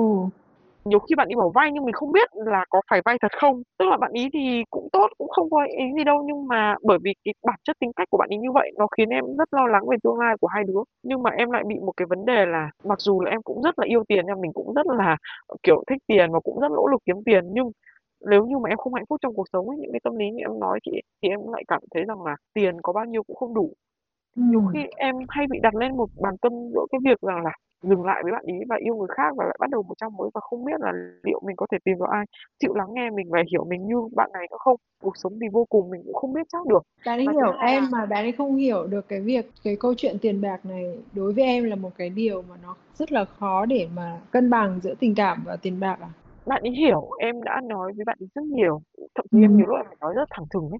nhiều 0.85 0.99
khi 0.99 1.15
bạn 1.15 1.29
đi 1.29 1.35
bảo 1.37 1.51
vay 1.55 1.71
nhưng 1.73 1.85
mình 1.85 1.95
không 1.95 2.13
biết 2.13 2.29
là 2.35 2.65
có 2.71 2.81
phải 2.91 3.01
vay 3.05 3.19
thật 3.23 3.33
không. 3.41 3.63
Tức 3.79 3.89
là 3.89 3.97
bạn 3.97 4.13
ý 4.13 4.29
thì 4.33 4.65
cũng 4.71 4.89
tốt 4.93 5.09
cũng 5.19 5.29
không 5.29 5.51
có 5.51 5.65
ý 5.79 5.85
gì 5.97 6.05
đâu 6.05 6.23
nhưng 6.27 6.49
mà 6.49 6.77
bởi 6.83 6.99
vì 7.03 7.15
cái 7.25 7.35
bản 7.47 7.61
chất 7.65 7.77
tính 7.81 7.93
cách 7.97 8.11
của 8.11 8.19
bạn 8.19 8.29
ý 8.29 8.37
như 8.37 8.53
vậy 8.53 8.71
nó 8.79 8.87
khiến 8.97 9.09
em 9.09 9.25
rất 9.39 9.55
lo 9.55 9.67
lắng 9.67 9.89
về 9.89 9.97
tương 10.03 10.19
lai 10.19 10.37
của 10.41 10.47
hai 10.47 10.65
đứa. 10.65 10.81
Nhưng 11.03 11.23
mà 11.23 11.31
em 11.31 11.51
lại 11.51 11.63
bị 11.67 11.77
một 11.81 11.93
cái 11.97 12.07
vấn 12.07 12.25
đề 12.25 12.47
là 12.47 12.71
mặc 12.85 13.01
dù 13.01 13.21
là 13.21 13.31
em 13.31 13.43
cũng 13.43 13.63
rất 13.63 13.79
là 13.79 13.87
yêu 13.87 14.05
tiền 14.09 14.27
nha 14.27 14.35
mình 14.41 14.53
cũng 14.53 14.75
rất 14.75 14.87
là 14.87 15.17
kiểu 15.63 15.85
thích 15.87 16.03
tiền 16.07 16.33
và 16.33 16.41
cũng 16.41 16.61
rất 16.61 16.71
nỗ 16.73 16.87
lực 16.87 17.03
kiếm 17.07 17.17
tiền 17.25 17.45
nhưng 17.53 17.71
nếu 18.31 18.47
như 18.47 18.59
mà 18.59 18.69
em 18.69 18.79
không 18.79 18.95
hạnh 18.95 19.05
phúc 19.09 19.19
trong 19.23 19.35
cuộc 19.35 19.47
sống 19.53 19.69
ấy, 19.69 19.79
những 19.79 19.93
cái 19.93 20.01
tâm 20.05 20.17
lý 20.17 20.31
như 20.31 20.43
em 20.45 20.61
nói 20.61 20.79
chị 20.85 20.93
thì 21.23 21.29
em 21.29 21.41
lại 21.53 21.65
cảm 21.69 21.81
thấy 21.95 22.05
rằng 22.05 22.23
là 22.23 22.37
tiền 22.55 22.81
có 22.83 22.93
bao 22.93 23.05
nhiêu 23.05 23.23
cũng 23.23 23.37
không 23.37 23.55
đủ. 23.55 23.73
Nhiều 24.49 24.63
khi 24.73 24.87
em 24.97 25.17
hay 25.29 25.47
bị 25.51 25.59
đặt 25.63 25.75
lên 25.75 25.97
một 25.97 26.09
bàn 26.23 26.37
cân 26.43 26.53
giữa 26.75 26.87
cái 26.93 26.99
việc 27.05 27.21
rằng 27.21 27.45
là 27.45 27.51
dừng 27.89 28.05
lại 28.05 28.21
với 28.23 28.33
bạn 28.33 28.45
ý 28.47 28.55
và 28.69 28.77
yêu 28.77 28.97
người 28.97 29.09
khác 29.17 29.37
và 29.37 29.45
lại 29.45 29.57
bắt 29.61 29.71
đầu 29.71 29.83
một 29.83 29.95
trang 30.01 30.17
mới 30.17 30.31
và 30.35 30.41
không 30.41 30.65
biết 30.65 30.81
là 30.81 30.93
liệu 31.23 31.41
mình 31.47 31.57
có 31.57 31.67
thể 31.73 31.79
tìm 31.85 31.99
vào 31.99 32.09
ai. 32.09 32.25
Chịu 32.61 32.75
lắng 32.75 32.89
nghe 32.91 33.11
mình 33.11 33.27
và 33.31 33.43
hiểu 33.53 33.65
mình 33.65 33.87
như 33.87 33.97
bạn 34.17 34.31
này 34.33 34.47
nữa 34.51 34.57
không? 34.61 34.77
Cuộc 35.03 35.17
sống 35.17 35.33
thì 35.41 35.47
vô 35.53 35.65
cùng 35.65 35.91
mình 35.91 36.03
cũng 36.05 36.15
không 36.15 36.33
biết 36.33 36.47
chắc 36.53 36.67
được. 36.67 36.83
Bạn 37.07 37.19
ấy 37.19 37.27
hiểu 37.33 37.53
em 37.61 37.83
là... 37.83 37.89
mà 37.93 38.07
bạn 38.07 38.25
ấy 38.25 38.33
không 38.33 38.57
hiểu 38.57 38.87
được 38.87 39.09
cái 39.09 39.21
việc 39.21 39.51
cái 39.65 39.77
câu 39.81 39.95
chuyện 39.97 40.17
tiền 40.21 40.41
bạc 40.41 40.67
này 40.67 40.99
đối 41.13 41.33
với 41.33 41.45
em 41.45 41.65
là 41.65 41.77
một 41.77 41.91
cái 41.99 42.11
điều 42.11 42.43
mà 42.43 42.57
nó 42.63 42.77
rất 42.95 43.13
là 43.13 43.25
khó 43.25 43.67
để 43.67 43.89
mà 43.95 44.19
cân 44.31 44.51
bằng 44.51 44.81
giữa 44.83 44.95
tình 44.95 45.15
cảm 45.15 45.43
và 45.47 45.57
tiền 45.57 45.81
bạc 45.81 45.99
à? 46.01 46.09
Bạn 46.47 46.63
ấy 46.63 46.73
hiểu 46.73 47.11
em 47.19 47.43
đã 47.43 47.61
nói 47.65 47.93
với 47.97 48.05
bạn 48.05 48.17
ấy 48.21 48.29
rất 48.35 48.45
nhiều. 48.45 48.83
Thậm 49.15 49.25
chí 49.31 49.39
ừ. 49.39 49.45
em 49.45 49.57
nhiều 49.57 49.67
lúc 49.67 49.77
em 49.77 49.87
nói 50.01 50.15
rất 50.17 50.29
thẳng 50.31 50.47
thừng 50.51 50.71
ấy 50.71 50.79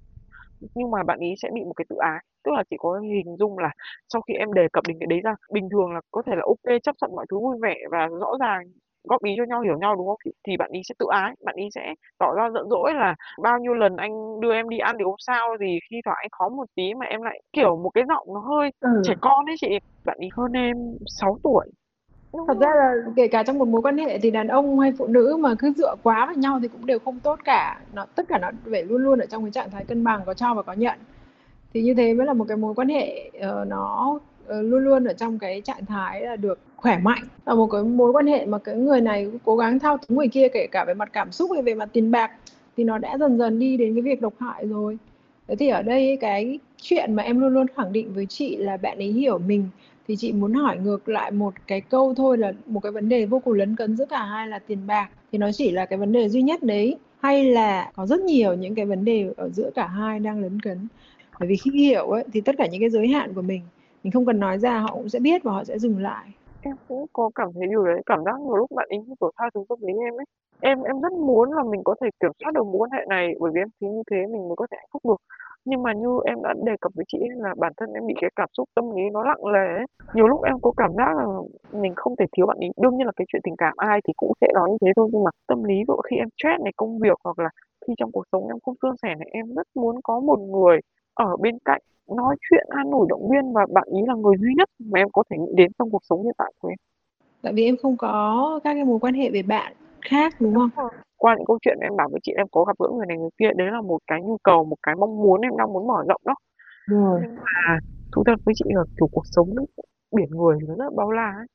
nhưng 0.75 0.91
mà 0.91 1.03
bạn 1.03 1.19
ấy 1.19 1.35
sẽ 1.43 1.49
bị 1.55 1.65
một 1.65 1.73
cái 1.77 1.85
tự 1.89 1.97
ái 1.97 2.21
tức 2.45 2.53
là 2.55 2.63
chỉ 2.71 2.77
có 2.79 3.01
hình 3.01 3.37
dung 3.39 3.59
là 3.59 3.71
sau 4.09 4.23
khi 4.23 4.35
em 4.35 4.53
đề 4.53 4.69
cập 4.73 4.85
đến 4.89 4.97
cái 5.01 5.07
đấy 5.07 5.21
ra 5.25 5.35
bình 5.53 5.69
thường 5.73 5.93
là 5.95 6.01
có 6.11 6.23
thể 6.27 6.33
là 6.37 6.43
ok 6.47 6.83
chấp 6.83 6.95
thuận 7.01 7.15
mọi 7.17 7.27
thứ 7.31 7.39
vui 7.39 7.57
vẻ 7.63 7.77
và 7.91 8.09
rõ 8.21 8.33
ràng 8.41 8.63
góp 9.05 9.23
ý 9.23 9.35
cho 9.37 9.45
nhau 9.45 9.61
hiểu 9.61 9.79
nhau 9.79 9.97
đúng 9.97 10.07
không? 10.07 10.19
Thì 10.47 10.57
bạn 10.57 10.71
ấy 10.71 10.83
sẽ 10.89 10.95
tự 10.99 11.07
ái 11.11 11.35
bạn 11.45 11.55
ấy 11.57 11.69
sẽ 11.75 11.95
tỏ 12.19 12.35
ra 12.37 12.51
giận 12.55 12.69
dỗi 12.71 12.95
là 12.95 13.15
bao 13.43 13.59
nhiêu 13.59 13.75
lần 13.75 13.97
anh 13.97 14.41
đưa 14.41 14.53
em 14.53 14.69
đi 14.69 14.79
ăn 14.79 14.97
thì 14.99 15.05
không 15.05 15.19
sao 15.19 15.49
thì 15.61 15.79
khi 15.91 15.97
thoảng 16.05 16.17
anh 16.21 16.29
khó 16.33 16.49
một 16.49 16.67
tí 16.75 16.95
mà 16.95 17.07
em 17.07 17.23
lại 17.23 17.43
kiểu 17.53 17.77
một 17.77 17.91
cái 17.95 18.05
giọng 18.09 18.27
nó 18.35 18.41
hơi 18.41 18.71
ừ. 18.81 19.03
trẻ 19.05 19.15
con 19.21 19.47
ấy 19.47 19.57
chị. 19.61 19.79
Bạn 20.05 20.17
ấy 20.21 20.29
hơn 20.37 20.53
em 20.53 20.77
6 21.07 21.39
tuổi 21.43 21.67
thật 22.49 22.57
ra 22.61 22.71
là 22.75 22.95
kể 23.17 23.29
cả 23.29 23.43
trong 23.43 23.59
một 23.59 23.69
mối 23.69 23.83
quan 23.83 23.99
hệ 23.99 24.19
thì 24.19 24.31
đàn 24.31 24.49
ông 24.49 24.81
hay 24.81 24.93
phụ 24.99 25.07
nữ 25.07 25.37
mà 25.41 25.55
cứ 25.59 25.73
dựa 25.77 25.95
quá 26.03 26.27
vào 26.27 26.35
nhau 26.35 26.59
thì 26.63 26.69
cũng 26.69 26.87
đều 26.87 26.99
không 26.99 27.21
tốt 27.21 27.39
cả. 27.45 27.81
Nó 27.93 28.07
tất 28.15 28.29
cả 28.29 28.39
nó 28.39 28.51
phải 28.71 28.83
luôn 28.83 29.03
luôn 29.03 29.19
ở 29.19 29.27
trong 29.27 29.45
cái 29.45 29.51
trạng 29.51 29.71
thái 29.71 29.85
cân 29.85 30.05
bằng 30.05 30.21
có 30.27 30.35
cho 30.35 30.55
và 30.55 30.63
có 30.63 30.73
nhận. 30.73 30.99
Thì 31.75 31.83
như 31.83 31.95
thế 31.95 32.15
mới 32.15 32.27
là 32.27 32.33
một 32.33 32.45
cái 32.49 32.57
mối 32.57 32.75
quan 32.75 32.89
hệ 32.89 33.31
uh, 33.37 33.69
nó 33.69 34.19
uh, 34.45 34.51
luôn 34.51 34.85
luôn 34.85 35.05
ở 35.05 35.13
trong 35.13 35.39
cái 35.39 35.61
trạng 35.61 35.87
thái 35.87 36.21
là 36.21 36.37
được 36.37 36.59
khỏe 36.77 36.99
mạnh. 36.99 37.23
Là 37.47 37.55
một 37.55 37.67
cái 37.67 37.83
mối 37.83 38.13
quan 38.13 38.27
hệ 38.27 38.47
mà 38.47 38.59
cái 38.59 38.75
người 38.75 39.01
này 39.01 39.31
cố 39.45 39.57
gắng 39.57 39.79
thao 39.79 39.99
túng 39.99 40.19
người 40.19 40.29
kia 40.29 40.49
kể 40.49 40.67
cả 40.67 40.85
về 40.85 40.95
mặt 40.95 41.09
cảm 41.13 41.33
xúc 41.33 41.51
hay 41.53 41.63
về 41.63 41.75
mặt 41.75 41.89
tiền 41.93 42.11
bạc 42.11 42.31
thì 42.77 42.85
nó 42.85 42.99
đã 42.99 43.19
dần 43.19 43.39
dần 43.39 43.59
đi 43.59 43.77
đến 43.77 43.95
cái 43.95 44.03
việc 44.03 44.21
độc 44.21 44.35
hại 44.39 44.67
rồi. 44.67 44.99
Thế 45.49 45.57
thì 45.57 45.69
ở 45.69 45.83
đây 45.83 46.19
cái 46.21 46.59
chuyện 46.83 47.15
mà 47.15 47.23
em 47.23 47.41
luôn 47.41 47.55
luôn 47.55 47.67
khẳng 47.77 47.93
định 47.93 48.15
với 48.15 48.27
chị 48.27 48.57
là 48.57 48.77
bạn 48.77 48.99
ấy 48.99 49.09
hiểu 49.09 49.39
mình 49.39 49.69
thì 50.09 50.17
chị 50.17 50.33
muốn 50.33 50.53
hỏi 50.55 50.79
ngược 50.79 51.09
lại 51.09 51.31
một 51.31 51.55
cái 51.67 51.81
câu 51.81 52.15
thôi 52.15 52.39
là 52.39 52.53
một 52.67 52.81
cái 52.81 52.93
vấn 52.93 53.09
đề 53.09 53.27
vô 53.27 53.39
cùng 53.45 53.55
lấn 53.55 53.77
cấn 53.77 53.97
giữa 53.97 54.07
cả 54.07 54.23
hai 54.25 54.49
là 54.49 54.59
tiền 54.59 54.87
bạc. 54.87 55.09
Thì 55.33 55.39
nó 55.39 55.53
chỉ 55.53 55.71
là 55.71 55.87
cái 55.87 55.99
vấn 55.99 56.13
đề 56.13 56.29
duy 56.29 56.43
nhất 56.43 56.63
đấy, 56.63 56.97
hay 57.19 57.45
là 57.45 57.91
có 57.97 58.07
rất 58.07 58.21
nhiều 58.21 58.55
những 58.55 58.75
cái 58.75 58.87
vấn 58.87 59.05
đề 59.05 59.33
ở 59.37 59.49
giữa 59.49 59.71
cả 59.75 59.87
hai 59.87 60.19
đang 60.19 60.43
lấn 60.43 60.61
cấn? 60.61 60.89
Bởi 61.41 61.49
vì 61.49 61.57
khi 61.57 61.71
hiểu 61.71 62.07
ấy, 62.07 62.25
thì 62.33 62.41
tất 62.41 62.55
cả 62.59 62.67
những 62.67 62.81
cái 62.81 62.91
giới 62.91 63.09
hạn 63.09 63.35
của 63.35 63.43
mình 63.43 63.63
mình 64.05 64.13
không 64.13 64.27
cần 64.27 64.41
nói 64.41 64.59
ra, 64.59 64.79
họ 64.79 64.91
cũng 64.95 65.09
sẽ 65.09 65.19
biết 65.19 65.43
và 65.43 65.53
họ 65.53 65.65
sẽ 65.65 65.79
dừng 65.79 66.03
lại. 66.03 66.27
Em 66.61 66.77
cũng 66.89 67.07
có 67.13 67.31
cảm 67.35 67.49
thấy 67.55 67.67
điều 67.71 67.85
đấy, 67.85 68.03
cảm 68.07 68.25
giác 68.25 68.41
nhiều 68.41 68.57
lúc 68.57 68.71
bạn 68.71 68.89
ấy 68.91 68.99
kiểu 69.21 69.31
tha 69.37 69.45
thứ 69.55 69.65
tâm 69.69 69.79
lý 69.81 69.93
em 70.05 70.15
ấy. 70.21 70.25
Em 70.61 70.83
em 70.83 71.01
rất 71.01 71.13
muốn 71.13 71.53
là 71.53 71.63
mình 71.63 71.81
có 71.85 71.95
thể 72.01 72.09
kiểm 72.21 72.31
soát 72.41 72.51
được 72.55 72.67
mối 72.67 72.79
quan 72.79 72.91
hệ 72.91 73.05
này, 73.09 73.35
bởi 73.41 73.51
vì 73.55 73.61
em 73.61 73.69
thấy 73.81 73.91
như 73.91 74.03
thế 74.11 74.17
mình 74.17 74.49
mới 74.49 74.57
có 74.57 74.67
thể 74.71 74.77
hạnh 74.81 74.89
phúc 74.93 75.03
được 75.05 75.17
nhưng 75.65 75.83
mà 75.83 75.93
như 75.93 76.09
em 76.25 76.43
đã 76.43 76.55
đề 76.65 76.73
cập 76.81 76.93
với 76.95 77.05
chị 77.09 77.19
là 77.37 77.55
bản 77.59 77.73
thân 77.77 77.93
em 77.93 78.07
bị 78.07 78.15
cái 78.21 78.31
cảm 78.37 78.49
xúc 78.57 78.69
tâm 78.75 78.85
lý 78.97 79.03
nó 79.13 79.25
nặng 79.25 79.53
nề 79.53 79.67
ấy. 79.81 79.87
Nhiều 80.15 80.27
lúc 80.27 80.43
em 80.43 80.61
có 80.63 80.73
cảm 80.77 80.93
giác 80.97 81.17
là 81.17 81.25
mình 81.73 81.93
không 81.97 82.17
thể 82.17 82.27
thiếu 82.33 82.47
bạn 82.47 82.59
ấy. 82.59 82.71
Đương 82.83 82.97
nhiên 82.97 83.07
là 83.07 83.13
cái 83.17 83.27
chuyện 83.29 83.43
tình 83.45 83.57
cảm 83.59 83.75
ai 83.77 84.01
thì 84.07 84.13
cũng 84.17 84.33
sẽ 84.41 84.47
nói 84.55 84.71
như 84.71 84.77
thế 84.81 84.93
thôi, 84.97 85.09
nhưng 85.13 85.25
mà 85.25 85.31
tâm 85.47 85.65
lý 85.65 85.75
dụ 85.89 85.97
khi 86.11 86.17
em 86.17 86.29
stress 86.37 86.63
này, 86.63 86.73
công 86.77 86.99
việc 86.99 87.19
hoặc 87.25 87.39
là 87.39 87.51
khi 87.87 87.93
trong 87.99 88.13
cuộc 88.13 88.25
sống 88.33 88.49
em 88.49 88.57
không 88.65 88.75
suôn 88.83 88.97
sẻ 89.03 89.15
này, 89.19 89.29
em 89.33 89.55
rất 89.55 89.67
muốn 89.75 90.01
có 90.05 90.21
một 90.21 90.39
người 90.41 90.81
ở 91.15 91.37
bên 91.37 91.59
cạnh 91.65 91.81
nói 92.09 92.37
chuyện, 92.51 92.67
an 92.69 92.91
ủi, 92.91 93.07
động 93.09 93.29
viên 93.31 93.53
và 93.53 93.67
bạn 93.73 93.89
ý 93.93 94.01
là 94.07 94.15
người 94.15 94.37
duy 94.41 94.55
nhất 94.57 94.69
mà 94.79 95.01
em 95.01 95.09
có 95.13 95.23
thể 95.31 95.37
nghĩ 95.39 95.53
đến 95.55 95.71
trong 95.79 95.91
cuộc 95.91 96.03
sống 96.05 96.23
hiện 96.23 96.35
tại 96.39 96.53
của 96.59 96.69
em 96.69 96.77
tại 97.45 97.53
vì 97.53 97.65
em 97.65 97.77
không 97.77 97.97
có 97.97 98.61
các 98.65 98.75
cái 98.75 98.85
mối 98.85 98.99
quan 98.99 99.15
hệ 99.15 99.31
về 99.31 99.43
bạn 99.43 99.73
khác 100.05 100.33
đúng 100.41 100.55
không? 100.77 100.89
Qua 101.17 101.35
những 101.37 101.47
câu 101.47 101.59
chuyện 101.63 101.79
em 101.81 101.97
bảo 101.97 102.09
với 102.13 102.21
chị 102.23 102.33
em 102.37 102.47
có 102.53 102.65
gặp 102.65 102.77
gỡ 102.79 102.89
người 102.97 103.07
này 103.07 103.19
người 103.19 103.31
kia 103.39 103.51
đấy 103.57 103.69
là 103.73 103.81
một 103.81 103.99
cái 104.07 104.21
nhu 104.23 104.37
cầu 104.43 104.65
một 104.65 104.77
cái 104.83 104.95
mong 104.95 105.17
muốn 105.23 105.41
em 105.41 105.57
đang 105.57 105.73
muốn 105.73 105.87
mở 105.87 106.05
rộng 106.09 106.23
đó. 106.25 106.35
Rồi. 106.87 107.21
Nhưng 107.23 107.35
mà 107.37 107.79
thú 108.13 108.23
thật 108.27 108.35
với 108.45 108.55
chị 108.59 108.65
là 108.69 108.85
kiểu 108.97 109.09
cuộc 109.13 109.23
sống 109.25 109.49
biển 110.17 110.31
người 110.31 110.59
nó 110.69 110.75
rất 110.75 110.95
bao 110.97 111.11
la 111.11 111.33
ấy. 111.37 111.47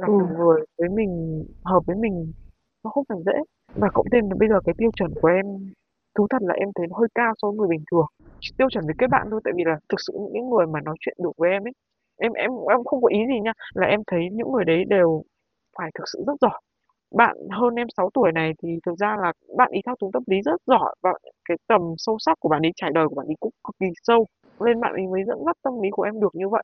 Gặp 0.00 0.08
Ừ. 0.08 0.18
được 0.18 0.26
người 0.38 0.60
với 0.78 0.88
mình 0.88 1.44
hợp 1.64 1.80
với 1.86 1.96
mình 1.96 2.32
nó 2.84 2.90
không 2.90 3.04
phải 3.08 3.18
dễ. 3.26 3.38
Và 3.74 3.88
cộng 3.94 4.06
thêm 4.12 4.30
là 4.30 4.36
bây 4.38 4.48
giờ 4.48 4.60
cái 4.64 4.74
tiêu 4.78 4.90
chuẩn 4.96 5.10
của 5.22 5.28
em 5.28 5.46
thú 6.14 6.26
thật 6.30 6.42
là 6.42 6.54
em 6.54 6.68
thấy 6.74 6.86
nó 6.86 6.96
hơi 6.98 7.08
cao 7.14 7.32
so 7.42 7.48
với 7.48 7.56
người 7.56 7.68
bình 7.68 7.84
thường. 7.90 8.06
Tiêu 8.56 8.68
chuẩn 8.70 8.86
với 8.86 8.94
kết 8.98 9.06
bạn 9.10 9.26
thôi 9.30 9.40
tại 9.44 9.52
vì 9.56 9.64
là 9.66 9.78
thực 9.88 10.00
sự 10.06 10.12
những 10.20 10.32
cái 10.32 10.42
người 10.42 10.66
mà 10.66 10.80
nói 10.80 10.96
chuyện 11.00 11.16
được 11.22 11.32
với 11.36 11.50
em 11.50 11.66
ấy 11.66 11.72
em 12.20 12.32
em 12.32 12.50
em 12.70 12.84
không 12.84 13.02
có 13.02 13.08
ý 13.08 13.18
gì 13.28 13.40
nha. 13.40 13.52
Là 13.74 13.86
em 13.86 14.00
thấy 14.06 14.20
những 14.32 14.52
người 14.52 14.64
đấy 14.64 14.84
đều 14.84 15.22
phải 15.78 15.90
thực 15.94 16.04
sự 16.12 16.24
rất 16.26 16.34
giỏi 16.40 16.60
bạn 17.14 17.36
hơn 17.50 17.74
em 17.74 17.86
6 17.96 18.10
tuổi 18.14 18.32
này 18.32 18.52
thì 18.62 18.68
thực 18.86 18.96
ra 18.98 19.16
là 19.22 19.32
bạn 19.56 19.70
ý 19.72 19.80
thao 19.86 19.96
túng 20.00 20.12
tâm 20.12 20.22
lý 20.26 20.36
rất 20.44 20.60
giỏi 20.66 20.94
và 21.02 21.12
cái 21.48 21.56
tầm 21.68 21.80
sâu 21.98 22.16
sắc 22.20 22.36
của 22.40 22.48
bạn 22.48 22.62
ấy 22.62 22.72
trải 22.76 22.90
đời 22.94 23.08
của 23.08 23.14
bạn 23.14 23.26
ấy 23.26 23.36
cũng 23.40 23.50
cực 23.64 23.76
kỳ 23.80 23.86
sâu. 24.02 24.26
Nên 24.64 24.80
bạn 24.80 24.92
ấy 24.94 25.06
mới 25.06 25.24
dẫn 25.26 25.38
dắt 25.46 25.56
tâm 25.62 25.80
lý 25.82 25.88
của 25.92 26.02
em 26.02 26.20
được 26.20 26.34
như 26.34 26.48
vậy. 26.48 26.62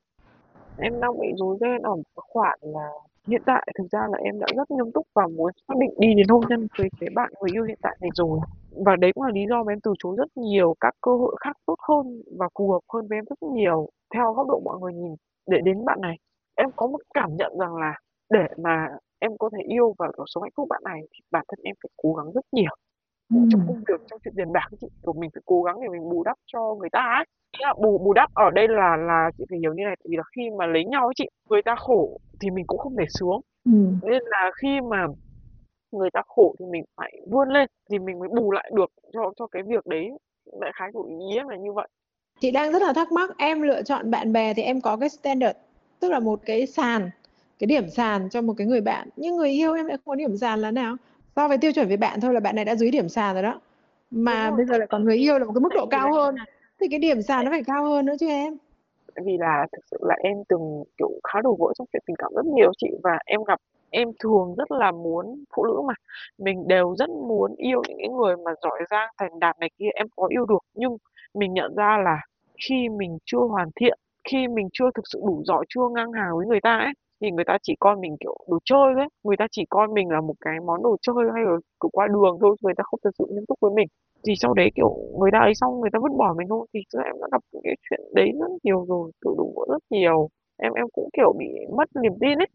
Em 0.77 0.99
đang 1.01 1.19
bị 1.21 1.27
rối 1.37 1.57
ren 1.61 1.81
ở 1.81 1.95
một 1.95 2.03
khoản 2.15 2.59
là 2.61 2.89
hiện 3.27 3.41
tại, 3.45 3.67
thực 3.77 3.87
ra 3.91 3.99
là 4.11 4.17
em 4.23 4.39
đã 4.39 4.47
rất 4.57 4.71
nghiêm 4.71 4.91
túc 4.93 5.07
và 5.15 5.27
muốn 5.27 5.51
xác 5.67 5.73
định 5.79 5.89
đi 5.99 6.13
đến 6.17 6.27
hôn 6.29 6.41
nhân 6.49 6.67
với 6.77 6.89
cái 6.99 7.09
bạn 7.15 7.31
người 7.41 7.49
yêu 7.53 7.63
hiện 7.63 7.79
tại 7.81 7.97
này 8.01 8.09
rồi. 8.15 8.39
Và 8.85 8.95
đấy 8.95 9.11
cũng 9.15 9.23
là 9.23 9.29
lý 9.33 9.41
do 9.49 9.63
mà 9.63 9.73
em 9.73 9.79
từ 9.83 9.93
chối 9.99 10.15
rất 10.17 10.37
nhiều 10.37 10.75
các 10.79 10.93
cơ 11.01 11.11
hội 11.11 11.35
khác 11.41 11.57
tốt 11.65 11.75
hơn 11.89 12.21
và 12.39 12.47
phù 12.59 12.71
hợp 12.71 12.79
hơn 12.93 13.07
với 13.09 13.17
em 13.17 13.25
rất 13.29 13.43
nhiều, 13.53 13.89
theo 14.13 14.33
góc 14.33 14.47
độ 14.47 14.61
mọi 14.65 14.79
người 14.81 14.93
nhìn, 14.93 15.15
để 15.51 15.57
đến 15.63 15.85
bạn 15.85 16.01
này. 16.01 16.15
Em 16.55 16.69
có 16.75 16.87
một 16.87 16.99
cảm 17.13 17.35
nhận 17.37 17.53
rằng 17.59 17.75
là 17.75 17.93
để 18.29 18.45
mà 18.57 18.87
em 19.19 19.31
có 19.39 19.49
thể 19.53 19.63
yêu 19.67 19.95
và 19.97 20.07
sống 20.27 20.43
hạnh 20.43 20.51
phúc 20.57 20.67
bạn 20.69 20.81
này 20.85 21.01
thì 21.11 21.19
bản 21.31 21.45
thân 21.47 21.59
em 21.63 21.75
phải 21.83 21.89
cố 21.97 22.13
gắng 22.13 22.31
rất 22.33 22.45
nhiều. 22.51 22.75
Trong 23.49 23.61
công 23.67 23.77
việc 23.87 24.01
trong 24.09 24.19
chuyện 24.23 24.33
tiền 24.37 24.51
bạc 24.53 24.67
ấy 24.71 24.77
chị 24.81 24.87
kiểu 25.03 25.13
mình 25.13 25.29
phải 25.33 25.41
cố 25.45 25.63
gắng 25.63 25.75
để 25.81 25.87
mình 25.89 26.09
bù 26.09 26.23
đắp 26.23 26.37
cho 26.45 26.75
người 26.79 26.89
ta 26.91 26.99
ấy. 26.99 27.25
Nghĩa 27.59 27.65
là 27.65 27.73
bù 27.73 27.97
bù 27.97 28.13
đắp 28.13 28.29
ở 28.33 28.49
đây 28.51 28.67
là 28.67 28.95
là 28.97 29.31
chị 29.37 29.43
phải 29.49 29.59
hiểu 29.59 29.73
như 29.73 29.83
này 29.83 29.95
tại 29.99 30.05
vì 30.09 30.17
là 30.17 30.23
khi 30.35 30.49
mà 30.57 30.65
lấy 30.65 30.85
nhau 30.85 31.07
ấy 31.07 31.13
chị 31.15 31.25
người 31.49 31.61
ta 31.61 31.75
khổ 31.75 32.17
thì 32.39 32.49
mình 32.51 32.65
cũng 32.67 32.77
không 32.79 32.95
thể 32.97 33.05
sướng 33.09 33.39
Ừ. 33.65 33.71
nên 34.01 34.23
là 34.25 34.51
khi 34.61 34.81
mà 34.89 35.05
người 35.91 36.09
ta 36.13 36.21
khổ 36.27 36.55
thì 36.59 36.65
mình 36.65 36.83
phải 36.97 37.13
vươn 37.31 37.49
lên 37.49 37.67
thì 37.89 37.99
mình 37.99 38.19
mới 38.19 38.29
bù 38.29 38.51
lại 38.51 38.71
được 38.73 38.89
cho 39.13 39.31
cho 39.35 39.47
cái 39.47 39.63
việc 39.63 39.85
đấy. 39.85 40.09
Đại 40.61 40.71
khái 40.75 40.89
của 40.93 41.03
ý 41.03 41.35
em 41.37 41.47
là 41.47 41.57
như 41.57 41.73
vậy. 41.73 41.87
Chị 42.39 42.51
đang 42.51 42.71
rất 42.71 42.81
là 42.81 42.93
thắc 42.93 43.11
mắc 43.11 43.29
em 43.37 43.61
lựa 43.61 43.83
chọn 43.83 44.11
bạn 44.11 44.33
bè 44.33 44.53
thì 44.53 44.63
em 44.63 44.81
có 44.81 44.97
cái 44.97 45.09
standard 45.09 45.57
tức 45.99 46.11
là 46.11 46.19
một 46.19 46.39
cái 46.45 46.67
sàn 46.67 47.09
cái 47.59 47.67
điểm 47.67 47.89
sàn 47.89 48.29
cho 48.29 48.41
một 48.41 48.53
cái 48.57 48.67
người 48.67 48.81
bạn. 48.81 49.09
Nhưng 49.15 49.35
người 49.35 49.49
yêu 49.49 49.73
em 49.73 49.85
lại 49.85 49.97
không 49.97 50.05
có 50.05 50.15
điểm 50.15 50.37
sàn 50.37 50.59
là 50.59 50.71
nào? 50.71 50.95
So 51.35 51.47
với 51.47 51.57
tiêu 51.57 51.71
chuẩn 51.71 51.87
với 51.87 51.97
bạn 51.97 52.21
thôi 52.21 52.33
là 52.33 52.39
bạn 52.39 52.55
này 52.55 52.65
đã 52.65 52.75
dưới 52.75 52.91
điểm 52.91 53.09
sàn 53.09 53.33
rồi 53.33 53.43
đó. 53.43 53.61
Mà 54.11 54.51
bây 54.51 54.65
giờ 54.65 54.77
lại 54.77 54.87
còn 54.87 55.03
người 55.03 55.15
yêu 55.15 55.39
là 55.39 55.45
một 55.45 55.51
cái 55.55 55.61
mức 55.61 55.69
độ 55.75 55.85
cao 55.85 56.13
hơn. 56.13 56.35
thì 56.79 56.87
cái 56.89 56.99
điểm 56.99 57.21
sàn 57.21 57.45
nó 57.45 57.51
phải 57.51 57.63
cao 57.63 57.85
hơn 57.85 58.05
nữa 58.05 58.13
chứ 58.19 58.27
em. 58.27 58.57
Vì 59.25 59.37
là 59.37 59.67
thực 59.71 59.81
sự 59.91 59.97
là 60.01 60.15
em 60.23 60.37
từng 60.49 60.83
kiểu 60.97 61.09
khá 61.23 61.41
đổ 61.41 61.57
vỡ 61.59 61.73
trong 61.77 61.87
chuyện 61.93 62.03
tình 62.07 62.15
cảm 62.15 62.31
rất 62.35 62.45
nhiều 62.45 62.71
chị. 62.77 62.87
Và 63.03 63.19
em 63.25 63.43
gặp 63.43 63.59
em 63.89 64.11
thường 64.19 64.55
rất 64.57 64.71
là 64.71 64.91
muốn 64.91 65.43
phụ 65.55 65.65
nữ 65.65 65.81
mà. 65.87 65.93
Mình 66.37 66.67
đều 66.67 66.95
rất 66.97 67.09
muốn 67.09 67.55
yêu 67.57 67.81
những 67.87 67.97
cái 67.97 68.09
người 68.09 68.35
mà 68.45 68.51
giỏi 68.63 68.79
giang 68.89 69.09
thành 69.17 69.39
đạt 69.39 69.59
này 69.59 69.69
kia 69.79 69.89
em 69.95 70.07
có 70.15 70.27
yêu 70.27 70.45
được. 70.45 70.63
Nhưng 70.73 70.97
mình 71.33 71.53
nhận 71.53 71.75
ra 71.75 71.97
là 72.05 72.17
khi 72.67 72.89
mình 72.89 73.17
chưa 73.25 73.39
hoàn 73.49 73.69
thiện 73.75 73.97
khi 74.23 74.47
mình 74.47 74.69
chưa 74.73 74.85
thực 74.95 75.03
sự 75.13 75.21
đủ 75.25 75.41
giỏi 75.45 75.65
chưa 75.69 75.81
ngang 75.95 76.11
hàng 76.11 76.37
với 76.37 76.47
người 76.47 76.61
ta 76.61 76.77
ấy 76.77 76.93
thì 77.25 77.31
người 77.31 77.45
ta 77.45 77.57
chỉ 77.63 77.75
coi 77.79 77.95
mình, 77.97 78.17
kiểu, 78.19 78.37
đồ 78.49 78.59
chơi 78.65 78.95
đấy 78.97 79.07
người 79.23 79.37
ta 79.37 79.47
chỉ 79.51 79.65
coi 79.69 79.87
mình 79.87 80.09
là 80.09 80.21
một 80.21 80.35
cái 80.41 80.55
món 80.67 80.83
đồ 80.83 80.97
chơi 81.01 81.15
hay 81.35 81.43
là 81.45 81.57
cứ 81.79 81.89
qua 81.93 82.07
đường 82.07 82.37
thôi, 82.41 82.55
người 82.61 82.73
ta 82.77 82.83
không 82.87 82.99
thật 83.03 83.11
sự 83.19 83.25
nghiêm 83.31 83.45
túc 83.47 83.59
với 83.61 83.71
mình. 83.75 83.87
Thì 84.27 84.33
sau 84.41 84.53
đấy, 84.53 84.71
kiểu, 84.75 84.91
người 85.19 85.31
ta 85.33 85.39
ấy 85.39 85.55
xong 85.55 85.81
người 85.81 85.89
ta 85.93 85.99
vứt 86.03 86.11
bỏ 86.19 86.33
mình 86.37 86.47
thôi, 86.49 86.67
thì 86.73 86.79
em 87.05 87.15
đã 87.21 87.27
gặp 87.31 87.41
những 87.53 87.61
cái 87.65 87.75
chuyện 87.89 88.01
đấy 88.15 88.31
rất 88.41 88.47
nhiều 88.63 88.85
rồi 88.89 89.11
tự 89.25 89.31
đủ 89.39 89.53
vỡ 89.57 89.65
rất 89.73 89.83
nhiều. 89.89 90.29
Em 90.57 90.73
em 90.73 90.87
cũng, 90.93 91.09
kiểu, 91.17 91.33
bị 91.39 91.45
mất 91.77 91.89
niềm 92.03 92.13
tin 92.21 92.37
ấy. 92.39 92.47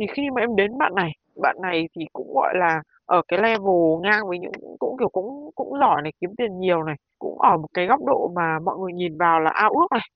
Thì 0.00 0.06
khi 0.16 0.30
mà 0.34 0.40
em 0.42 0.56
đến 0.56 0.78
bạn 0.78 0.94
này 0.94 1.10
bạn 1.42 1.56
này 1.62 1.88
thì 1.96 2.04
cũng, 2.12 2.34
gọi 2.34 2.54
là, 2.56 2.82
ở 3.06 3.22
cái 3.28 3.38
level 3.42 4.00
ngang 4.02 4.28
với 4.28 4.38
những, 4.38 4.52
cũng, 4.78 4.96
kiểu, 4.98 5.08
cũng 5.08 5.50
cũng 5.54 5.78
giỏi 5.80 6.02
này, 6.02 6.12
kiếm 6.20 6.30
tiền 6.38 6.58
nhiều 6.60 6.82
này, 6.84 6.96
cũng 7.18 7.38
ở 7.40 7.56
một 7.58 7.68
cái 7.74 7.86
góc 7.86 8.00
độ 8.06 8.30
mà 8.36 8.58
mọi 8.64 8.76
người 8.78 8.92
nhìn 8.92 9.18
vào 9.18 9.40
là 9.40 9.50
ao 9.50 9.70
ước 9.70 9.86
này. 9.92 10.08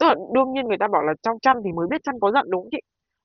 Tức 0.00 0.06
là 0.08 0.14
đương 0.34 0.52
nhiên 0.52 0.66
người 0.68 0.78
ta 0.80 0.88
bảo 0.88 1.02
là 1.02 1.14
trong 1.22 1.40
chăn 1.42 1.56
thì 1.64 1.72
mới 1.72 1.88
biết 1.90 2.02
chăn 2.04 2.20
có 2.20 2.32
giận 2.32 2.46
đúng 2.50 2.62
không 2.62 2.70
chị 2.72 2.80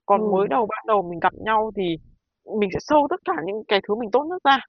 còn 0.05 0.21
Ừ. 0.21 0.27
mới 0.31 0.47
đầu 0.47 0.65
ban 0.69 0.83
đầu 0.87 1.01
mình 1.01 1.19
gặp 1.19 1.33
nhau 1.33 1.71
thì 1.75 1.97
mình 2.59 2.69
sẽ 2.73 2.79
sâu 2.81 3.07
tất 3.09 3.19
cả 3.25 3.33
những 3.45 3.63
cái 3.67 3.79
thứ 3.87 3.95
mình 3.95 4.11
tốt 4.11 4.23
nhất 4.29 4.41
ra. 4.43 4.59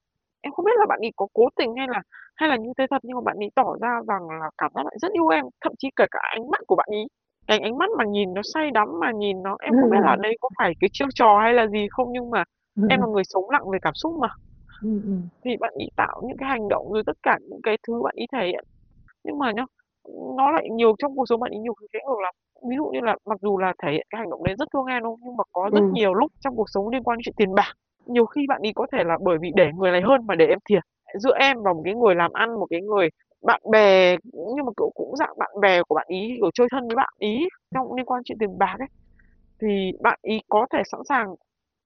Em 0.41 0.53
không 0.53 0.65
biết 0.65 0.77
là 0.79 0.87
bạn 0.89 0.99
ấy 1.01 1.11
có 1.17 1.27
cố 1.33 1.49
tình 1.57 1.77
hay 1.77 1.87
là 1.91 2.03
hay 2.37 2.49
là 2.49 2.57
như 2.57 2.71
thế 2.79 2.87
thật 2.91 2.99
nhưng 3.03 3.15
mà 3.17 3.21
bạn 3.25 3.37
ấy 3.37 3.51
tỏ 3.55 3.77
ra 3.81 3.89
rằng 4.09 4.23
là 4.41 4.51
cảm 4.59 4.73
giác 4.75 4.83
bạn 4.85 4.95
rất 5.03 5.13
yêu 5.13 5.29
em. 5.29 5.45
Thậm 5.61 5.73
chí 5.79 5.89
kể 5.97 6.05
cả 6.11 6.19
ánh 6.23 6.51
mắt 6.51 6.61
của 6.67 6.77
bạn 6.77 6.89
ấy 6.91 7.05
cái 7.47 7.59
ánh 7.59 7.79
mắt 7.79 7.91
mà 7.99 8.05
nhìn 8.05 8.35
nó 8.35 8.43
say 8.55 8.71
đắm 8.71 8.89
mà 9.01 9.11
nhìn 9.13 9.43
nó 9.43 9.57
em 9.63 9.73
không 9.81 9.91
biết 9.91 9.99
là 10.03 10.17
đây 10.23 10.37
có 10.41 10.49
phải 10.59 10.73
cái 10.81 10.91
chiêu 10.93 11.09
trò 11.15 11.39
hay 11.43 11.55
là 11.55 11.67
gì 11.67 11.87
không 11.91 12.09
nhưng 12.13 12.31
mà 12.31 12.45
em 12.91 13.01
là 13.01 13.07
người 13.07 13.25
sống 13.25 13.51
lặng 13.51 13.71
về 13.73 13.79
cảm 13.83 13.95
xúc 13.95 14.13
mà. 14.21 14.29
Ừ, 14.83 14.89
ừ. 15.05 15.13
thì 15.45 15.51
bạn 15.61 15.73
ấy 15.75 15.89
tạo 15.97 16.23
những 16.29 16.37
cái 16.37 16.49
hành 16.49 16.69
động 16.69 16.93
rồi 16.93 17.03
tất 17.07 17.17
cả 17.23 17.39
những 17.51 17.61
cái 17.63 17.77
thứ 17.89 18.03
bạn 18.05 18.15
ấy 18.17 18.27
thể 18.33 18.47
hiện. 18.47 18.65
Nhưng 19.25 19.39
mà 19.39 19.53
nhá 19.53 19.65
nó 20.37 20.51
lại 20.51 20.69
nhiều 20.73 20.95
trong 20.99 21.17
cuộc 21.17 21.25
sống 21.29 21.41
bạn 21.41 21.51
ấy 21.53 21.59
nhiều 21.59 21.75
cái 21.93 22.03
ngược 22.07 22.21
lắm 22.23 22.35
ví 22.69 22.77
dụ 22.77 22.85
như 22.93 23.01
là 23.01 23.17
mặc 23.27 23.39
dù 23.43 23.59
là 23.59 23.73
thể 23.83 23.93
hiện 23.93 24.07
cái 24.11 24.19
hành 24.19 24.31
động 24.31 24.45
đấy 24.45 24.55
rất 24.59 24.69
thương 24.73 24.87
đúng 25.03 25.03
không 25.03 25.21
nhưng 25.25 25.37
mà 25.37 25.45
có 25.53 25.71
rất 25.75 25.81
Ừ. 25.81 25.93
nhiều 25.93 26.15
lúc 26.15 26.33
trong 26.41 26.57
cuộc 26.57 26.71
sống 26.71 26.89
liên 26.89 27.03
quan 27.03 27.19
đến 27.19 27.23
chuyện 27.25 27.35
tiền 27.37 27.55
bạc. 27.55 27.73
Nhiều 28.07 28.27
khi 28.27 28.47
bạn 28.49 28.61
ấy 28.63 28.73
có 28.75 28.87
thể 28.93 29.05
là 29.05 29.19
bởi 29.25 29.39
vì 29.41 29.51
để 29.55 29.71
người 29.77 29.91
này 29.93 30.01
hơn 30.03 30.27
mà 30.27 30.35
để 30.35 30.47
em 30.47 30.59
thiệt. 30.69 30.83
Giữa 31.19 31.35
em 31.41 31.57
và 31.63 31.73
một 31.73 31.83
cái 31.85 31.95
người 31.95 32.15
làm 32.15 32.33
ăn 32.33 32.55
một 32.61 32.67
cái 32.71 32.81
người 32.83 33.09
bạn 33.43 33.61
bè 33.71 34.17
nhưng 34.33 34.67
mà 34.67 34.73
kiểu 34.77 34.91
cũng 34.95 35.17
dạng 35.17 35.39
bạn 35.39 35.51
bè 35.61 35.83
của 35.83 35.95
bạn 35.95 36.07
ý 36.09 36.35
kiểu 36.41 36.51
chơi 36.55 36.67
thân 36.71 36.89
với 36.89 36.97
bạn 36.97 37.09
ý 37.19 37.49
trong 37.75 37.95
liên 37.95 38.07
quan 38.07 38.23
chuyện 38.25 38.39
tiền 38.39 38.59
bạc 38.59 38.77
ấy 38.79 38.89
thì 39.63 39.93
bạn 40.01 40.19
ý 40.23 40.41
có 40.49 40.67
thể 40.73 40.83
sẵn 40.93 41.01
sàng 41.09 41.35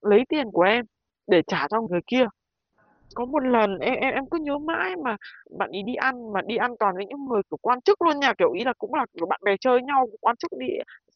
lấy 0.03 0.25
tiền 0.29 0.51
của 0.53 0.63
em 0.63 0.85
để 1.27 1.43
trả 1.47 1.67
cho 1.71 1.81
người 1.81 2.01
kia 2.07 2.27
có 3.15 3.25
một 3.25 3.41
lần 3.45 3.79
em 3.79 3.95
em 3.95 4.15
em 4.15 4.25
cứ 4.31 4.39
nhớ 4.39 4.59
mãi 4.59 4.97
mà 5.05 5.17
bạn 5.59 5.71
ý 5.71 5.83
đi 5.83 5.95
ăn, 5.95 6.33
mà 6.33 6.41
đi 6.47 6.57
ăn 6.57 6.71
toàn 6.81 6.95
với 6.97 7.07
những 7.07 7.25
người, 7.25 7.43
kiểu, 7.51 7.59
quan 7.63 7.81
chức 7.81 8.03
luôn 8.03 8.21
nha. 8.21 8.33
Kiểu, 8.39 8.53
ý 8.53 8.65
là 8.65 8.73
cũng 8.79 8.95
là, 8.95 9.07
kiểu, 9.17 9.27
bạn 9.27 9.41
bè 9.45 9.57
chơi 9.61 9.83
nhau 9.83 10.07
quan 10.21 10.37
chức 10.37 10.51
đi 10.59 10.67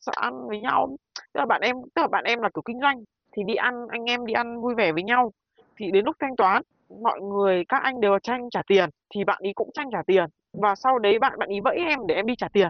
sợ 0.01 0.13
ăn 0.17 0.49
với 0.49 0.61
nhau. 0.61 0.97
Tức 1.35 1.39
là 1.41 1.47
bạn 1.47 1.61
em, 1.61 1.77
tức 1.95 2.03
là 2.03 2.09
bạn 2.09 2.25
em 2.25 2.41
là, 2.41 2.49
kiểu, 2.55 2.63
kinh 2.65 2.81
doanh 2.81 3.05
thì 3.37 3.43
đi 3.47 3.55
ăn, 3.55 3.75
anh 3.89 4.05
em 4.05 4.27
đi 4.27 4.33
ăn 4.35 4.61
vui 4.61 4.75
vẻ 4.75 4.93
với 4.93 5.03
nhau. 5.03 5.33
Thì 5.81 5.91
đến 5.93 6.05
lúc 6.05 6.17
thanh 6.21 6.37
toán, 6.37 6.63
mọi 7.03 7.21
người, 7.21 7.65
các 7.69 7.83
anh 7.83 8.01
đều 8.01 8.19
tranh 8.23 8.51
trả 8.51 8.63
tiền, 8.67 8.89
thì 9.15 9.25
bạn 9.25 9.39
ý 9.43 9.53
cũng 9.55 9.71
tranh 9.75 9.89
trả 9.93 10.03
tiền. 10.07 10.25
Và 10.53 10.75
sau 10.75 10.99
đấy 10.99 11.19
bạn 11.19 11.33
bạn 11.39 11.49
ý 11.49 11.61
vẫy 11.65 11.77
em 11.77 11.99
để 12.09 12.15
em 12.15 12.27
đi 12.27 12.35
trả 12.39 12.49
tiền. 12.53 12.69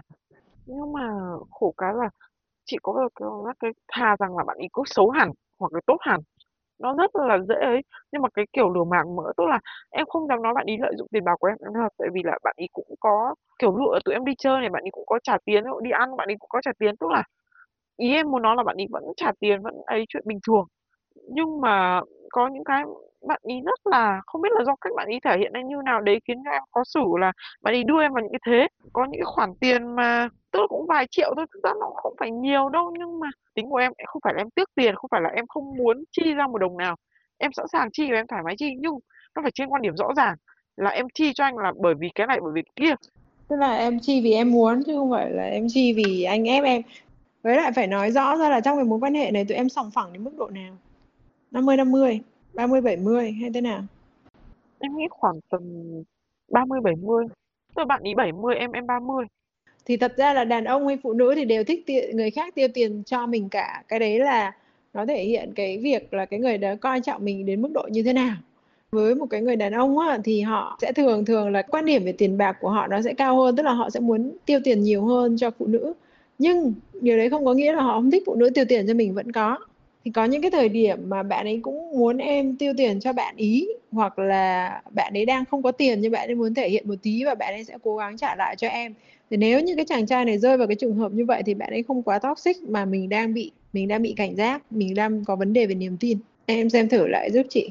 Nhưng 0.65 0.93
mà 0.93 1.09
khổ 1.51 1.73
cái 1.77 1.93
là 1.95 2.09
chị 2.65 2.77
có 2.83 2.93
cái 2.93 3.07
cái 3.17 3.53
cái 3.59 3.71
thà 3.93 4.15
rằng 4.19 4.37
là 4.37 4.43
bạn 4.47 4.57
ý 4.57 4.67
cứ 4.73 4.81
xấu 4.85 5.09
hẳn 5.09 5.31
hoặc 5.59 5.73
là 5.73 5.79
tốt 5.87 5.97
hẳn? 6.01 6.19
Nó 6.79 6.95
rất 6.97 7.11
là 7.15 7.37
dễ 7.49 7.55
ấy. 7.55 7.81
Nhưng 8.11 8.21
mà 8.21 8.29
cái 8.33 8.45
kiểu 8.53 8.69
lừa 8.73 8.83
màng 8.83 9.15
mỡ 9.15 9.23
tức 9.37 9.43
là 9.47 9.59
em 9.91 10.05
không 10.09 10.27
dám 10.27 10.41
nói 10.41 10.53
bạn 10.53 10.65
ý 10.65 10.77
lợi 10.81 10.93
dụng 10.97 11.07
tiền 11.11 11.23
bạc 11.25 11.35
của 11.39 11.47
em 11.47 11.57
nữa 11.73 11.87
tại 11.97 12.09
vì 12.13 12.21
là 12.25 12.37
bạn 12.43 12.53
ý 12.57 12.67
cũng 12.73 12.95
có, 12.99 13.35
kiểu 13.59 13.77
lựa 13.77 13.99
tụi 14.05 14.13
em 14.15 14.25
đi 14.25 14.33
chơi 14.37 14.59
này, 14.61 14.69
bạn 14.69 14.83
ý 14.83 14.91
cũng 14.91 15.05
có 15.07 15.19
trả 15.23 15.37
tiền 15.45 15.63
đi 15.83 15.91
ăn 15.91 16.17
bạn 16.17 16.27
ý 16.29 16.35
cũng 16.39 16.49
có 16.49 16.61
trả 16.61 16.71
tiền. 16.79 16.95
Tức 16.97 17.11
là 17.11 17.23
ý 17.97 18.13
em 18.15 18.31
muốn 18.31 18.41
nói 18.41 18.55
là 18.57 18.63
bạn 18.63 18.77
ý 18.77 18.85
vẫn 18.91 19.03
trả 19.17 19.31
tiền, 19.39 19.61
vẫn 19.61 19.75
ấy, 19.85 20.05
chuyện 20.09 20.23
bình 20.27 20.39
thường. 20.47 20.65
Nhưng 21.29 21.61
mà 21.61 22.01
có 22.31 22.47
những 22.47 22.63
cái 22.63 22.83
bạn 23.27 23.41
ý 23.43 23.55
rất 23.65 23.79
là, 23.87 24.21
không 24.25 24.41
biết 24.41 24.49
là 24.51 24.63
do 24.65 24.75
cách 24.81 24.93
bạn 24.95 25.07
ý 25.07 25.19
thể 25.23 25.37
hiện 25.37 25.51
hay 25.53 25.63
như 25.63 25.75
nào, 25.85 26.01
đấy 26.01 26.19
khiến 26.27 26.37
cho 26.45 26.51
em 26.51 26.63
có 26.71 26.83
xử 26.83 27.03
là 27.19 27.31
bạn 27.61 27.73
ý 27.73 27.83
đưa 27.83 28.01
em 28.01 28.13
vào 28.13 28.23
những 28.23 28.31
cái 28.31 28.39
thế, 28.45 28.67
có 28.93 29.05
những 29.05 29.21
cái 29.21 29.25
khoản 29.25 29.55
tiền 29.55 29.95
mà 29.95 30.29
tức 30.51 30.59
là 30.59 30.67
cũng 30.69 30.85
vài 30.87 31.07
triệu 31.11 31.33
thôi, 31.35 31.45
thực 31.53 31.63
ra 31.63 31.71
nó 31.79 31.91
không 31.95 32.13
phải 32.19 32.31
nhiều 32.31 32.69
đâu, 32.69 32.93
nhưng 32.99 33.19
mà 33.19 33.27
tính 33.55 33.69
của 33.69 33.77
em 33.77 33.91
không 34.05 34.21
phải 34.23 34.33
là 34.33 34.41
em 34.41 34.49
tiếc 34.49 34.69
tiền, 34.75 34.95
không 34.95 35.09
phải 35.11 35.21
là 35.21 35.29
em 35.29 35.47
không 35.47 35.77
muốn 35.77 36.03
chi 36.11 36.33
ra 36.33 36.47
một 36.47 36.57
đồng 36.57 36.77
nào. 36.77 36.95
Em 37.37 37.51
sẵn 37.53 37.65
sàng 37.71 37.91
chi 37.91 38.11
và 38.11 38.17
em 38.17 38.27
thoải 38.27 38.43
mái 38.45 38.55
chi, 38.57 38.73
nhưng 38.79 38.93
nó 39.35 39.41
phải 39.41 39.51
trên 39.51 39.69
quan 39.69 39.81
điểm 39.81 39.97
rõ 39.97 40.07
ràng 40.15 40.35
là 40.77 40.89
em 40.89 41.07
chi 41.13 41.33
cho 41.33 41.43
anh 41.43 41.57
là 41.57 41.73
bởi 41.79 41.93
vì 41.93 42.09
cái 42.15 42.27
này, 42.27 42.39
bởi 42.41 42.51
vì 42.53 42.61
cái 42.61 42.73
kia. 42.75 42.95
Tức 43.47 43.55
là 43.55 43.75
em 43.75 43.99
chi 43.99 44.21
vì 44.21 44.33
em 44.33 44.51
muốn, 44.51 44.83
chứ 44.85 44.97
không 44.97 45.11
phải 45.11 45.31
là 45.31 45.43
em 45.43 45.67
chi 45.69 45.93
vì 45.93 46.23
anh 46.23 46.43
ép 46.43 46.63
em. 46.63 46.81
Với 47.43 47.55
lại 47.55 47.71
phải 47.75 47.87
nói 47.87 48.11
rõ 48.11 48.37
ra 48.37 48.49
là 48.49 48.61
trong 48.61 48.77
cái 48.77 48.85
mối 48.85 48.99
quan 49.01 49.13
hệ 49.13 49.31
này 49.31 49.45
tụi 49.45 49.57
em 49.57 49.69
sòng 49.69 49.91
phẳng 49.91 50.13
đến 50.13 50.23
mức 50.23 50.31
độ 50.37 50.47
nào? 50.47 50.73
50 51.51 51.77
50 51.77 52.21
30 52.53 52.81
70 52.81 53.31
hay 53.31 53.49
thế 53.53 53.61
nào? 53.61 53.83
Em 54.79 54.97
nghĩ 54.97 55.07
khoảng 55.09 55.39
tầm 55.49 55.61
30 56.51 56.81
70 56.81 57.25
tức 57.75 57.79
là 57.79 57.85
bạn 57.85 58.03
ý 58.03 58.13
70 58.13 58.55
em 58.55 58.71
em 58.71 58.87
30 58.87 59.25
thì 59.85 59.97
thật 59.97 60.13
ra 60.17 60.33
là 60.33 60.43
đàn 60.43 60.63
ông 60.63 60.87
hay 60.87 60.97
phụ 61.03 61.13
nữ 61.13 61.33
thì 61.35 61.45
đều 61.45 61.63
thích 61.63 61.83
tiền, 61.85 62.17
người 62.17 62.31
khác 62.31 62.55
tiêu 62.55 62.67
tiền 62.73 63.03
cho 63.05 63.27
mình 63.27 63.49
cả. 63.49 63.83
Cái 63.87 63.99
đấy 63.99 64.19
là 64.19 64.55
nó 64.93 65.05
thể 65.05 65.23
hiện 65.23 65.53
cái 65.55 65.77
việc 65.77 66.13
là 66.13 66.25
cái 66.25 66.39
người 66.39 66.57
đó 66.57 66.69
coi 66.81 67.01
trọng 67.01 67.25
mình 67.25 67.45
đến 67.45 67.61
mức 67.61 67.69
độ 67.73 67.87
như 67.91 68.03
thế 68.03 68.13
nào. 68.13 68.35
Với 68.91 69.15
một 69.15 69.25
cái 69.29 69.41
người 69.41 69.55
đàn 69.55 69.73
ông 69.73 69.99
á, 69.99 70.17
thì 70.23 70.41
họ 70.41 70.77
sẽ 70.81 70.91
thường 70.91 71.25
thường 71.25 71.51
là 71.51 71.61
quan 71.61 71.85
điểm 71.85 72.03
về 72.03 72.11
tiền 72.11 72.37
bạc 72.37 72.57
của 72.61 72.69
họ 72.69 72.87
nó 72.87 73.01
sẽ 73.01 73.13
cao 73.13 73.37
hơn 73.41 73.55
tức 73.55 73.63
là 73.63 73.73
họ 73.73 73.89
sẽ 73.89 73.99
muốn 73.99 74.31
tiêu 74.45 74.59
tiền 74.63 74.83
nhiều 74.83 75.05
hơn 75.05 75.37
cho 75.37 75.51
phụ 75.51 75.67
nữ. 75.67 75.93
Nhưng 76.37 76.73
điều 77.01 77.17
đấy 77.17 77.29
không 77.29 77.45
có 77.45 77.53
nghĩa 77.53 77.73
là 77.73 77.81
họ 77.81 77.93
không 77.93 78.11
thích 78.11 78.23
phụ 78.25 78.35
nữ 78.35 78.49
tiêu 78.49 78.65
tiền 78.69 78.87
cho 78.87 78.93
mình 78.93 79.13
vẫn 79.13 79.31
có 79.31 79.57
thì 80.05 80.11
có 80.11 80.25
những 80.25 80.41
cái 80.41 80.51
thời 80.51 80.69
điểm 80.69 81.09
mà 81.09 81.23
bạn 81.23 81.45
ấy 81.45 81.59
cũng 81.61 81.91
muốn 81.91 82.17
em 82.17 82.55
tiêu 82.55 82.73
tiền 82.77 82.99
cho 82.99 83.13
bạn 83.13 83.35
ý, 83.37 83.67
hoặc 83.91 84.19
là 84.19 84.81
bạn 84.95 85.13
ấy 85.13 85.25
đang 85.25 85.45
không 85.45 85.63
có 85.63 85.71
tiền 85.71 86.01
nhưng 86.01 86.11
bạn 86.11 86.29
ấy 86.29 86.35
muốn 86.35 86.53
thể 86.53 86.69
hiện 86.69 86.87
một 86.87 86.95
tí 87.01 87.23
và 87.23 87.35
bạn 87.35 87.53
ấy 87.53 87.63
sẽ 87.63 87.77
cố 87.83 87.95
gắng 87.97 88.17
trả 88.17 88.35
lại 88.35 88.55
cho 88.55 88.67
em. 88.67 88.93
Thì 89.29 89.37
nếu 89.37 89.59
như 89.59 89.75
cái 89.75 89.85
chàng 89.85 90.05
trai 90.05 90.25
này 90.25 90.37
rơi 90.37 90.57
vào 90.57 90.67
cái 90.67 90.75
trường 90.75 90.95
hợp 90.95 91.11
như 91.11 91.25
vậy 91.25 91.43
thì 91.45 91.53
bạn 91.53 91.69
ấy 91.69 91.83
không 91.83 92.03
quá 92.03 92.19
toxic 92.19 92.57
mà 92.63 92.85
mình 92.85 93.09
đang 93.09 93.33
bị, 93.33 93.51
mình 93.73 93.87
đang 93.87 94.01
bị 94.01 94.13
cảnh 94.17 94.35
giác, 94.35 94.71
mình 94.71 94.95
đang 94.95 95.25
có 95.25 95.35
vấn 95.35 95.53
đề 95.53 95.65
về 95.65 95.75
niềm 95.75 95.97
tin. 95.99 96.17
Em 96.45 96.69
xem 96.69 96.89
thử 96.89 97.07
lại 97.07 97.31
giúp 97.31 97.45
chị. 97.49 97.69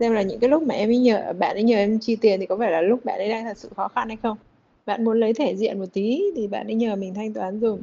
Xem 0.00 0.12
là 0.12 0.22
những 0.22 0.40
cái 0.40 0.50
lúc 0.50 0.62
mà 0.62 0.74
em 0.74 0.88
ấy 0.88 0.98
nhờ, 0.98 1.32
bạn 1.38 1.56
ấy 1.56 1.62
nhờ 1.62 1.76
em 1.76 1.98
chi 1.98 2.16
tiền 2.16 2.40
thì 2.40 2.46
có 2.46 2.56
phải 2.56 2.70
là 2.70 2.80
lúc 2.80 3.04
bạn 3.04 3.18
ấy 3.18 3.28
đang 3.28 3.44
thật 3.44 3.58
sự 3.58 3.68
khó 3.76 3.88
khăn 3.88 4.08
hay 4.08 4.16
không? 4.22 4.36
Bạn 4.86 5.04
muốn 5.04 5.20
lấy 5.20 5.34
thể 5.34 5.56
diện 5.56 5.78
một 5.78 5.86
tí 5.92 6.22
thì 6.36 6.46
bạn 6.46 6.66
ấy 6.66 6.74
nhờ 6.74 6.96
mình 6.96 7.14
thanh 7.14 7.32
toán 7.32 7.60
dùm 7.60 7.78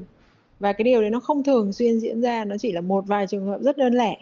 và 0.62 0.74
cái 0.74 0.84
điều 0.84 1.01
đấy 1.01 1.10
nó 1.10 1.20
không 1.20 1.44
thường 1.44 1.74
xuyên 1.74 2.00
diễn 2.00 2.22
ra 2.22 2.46
nó 2.46 2.58
chỉ 2.58 2.72
là 2.72 2.82
một 2.82 3.08
vài 3.08 3.27
trường 3.27 3.46
hợp 3.46 3.62
rất 3.62 3.77
đơn 3.77 3.94
lẻ. 3.94 4.18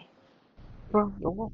Vâng 0.90 1.12
đúng 1.20 1.38
rồi. 1.38 1.48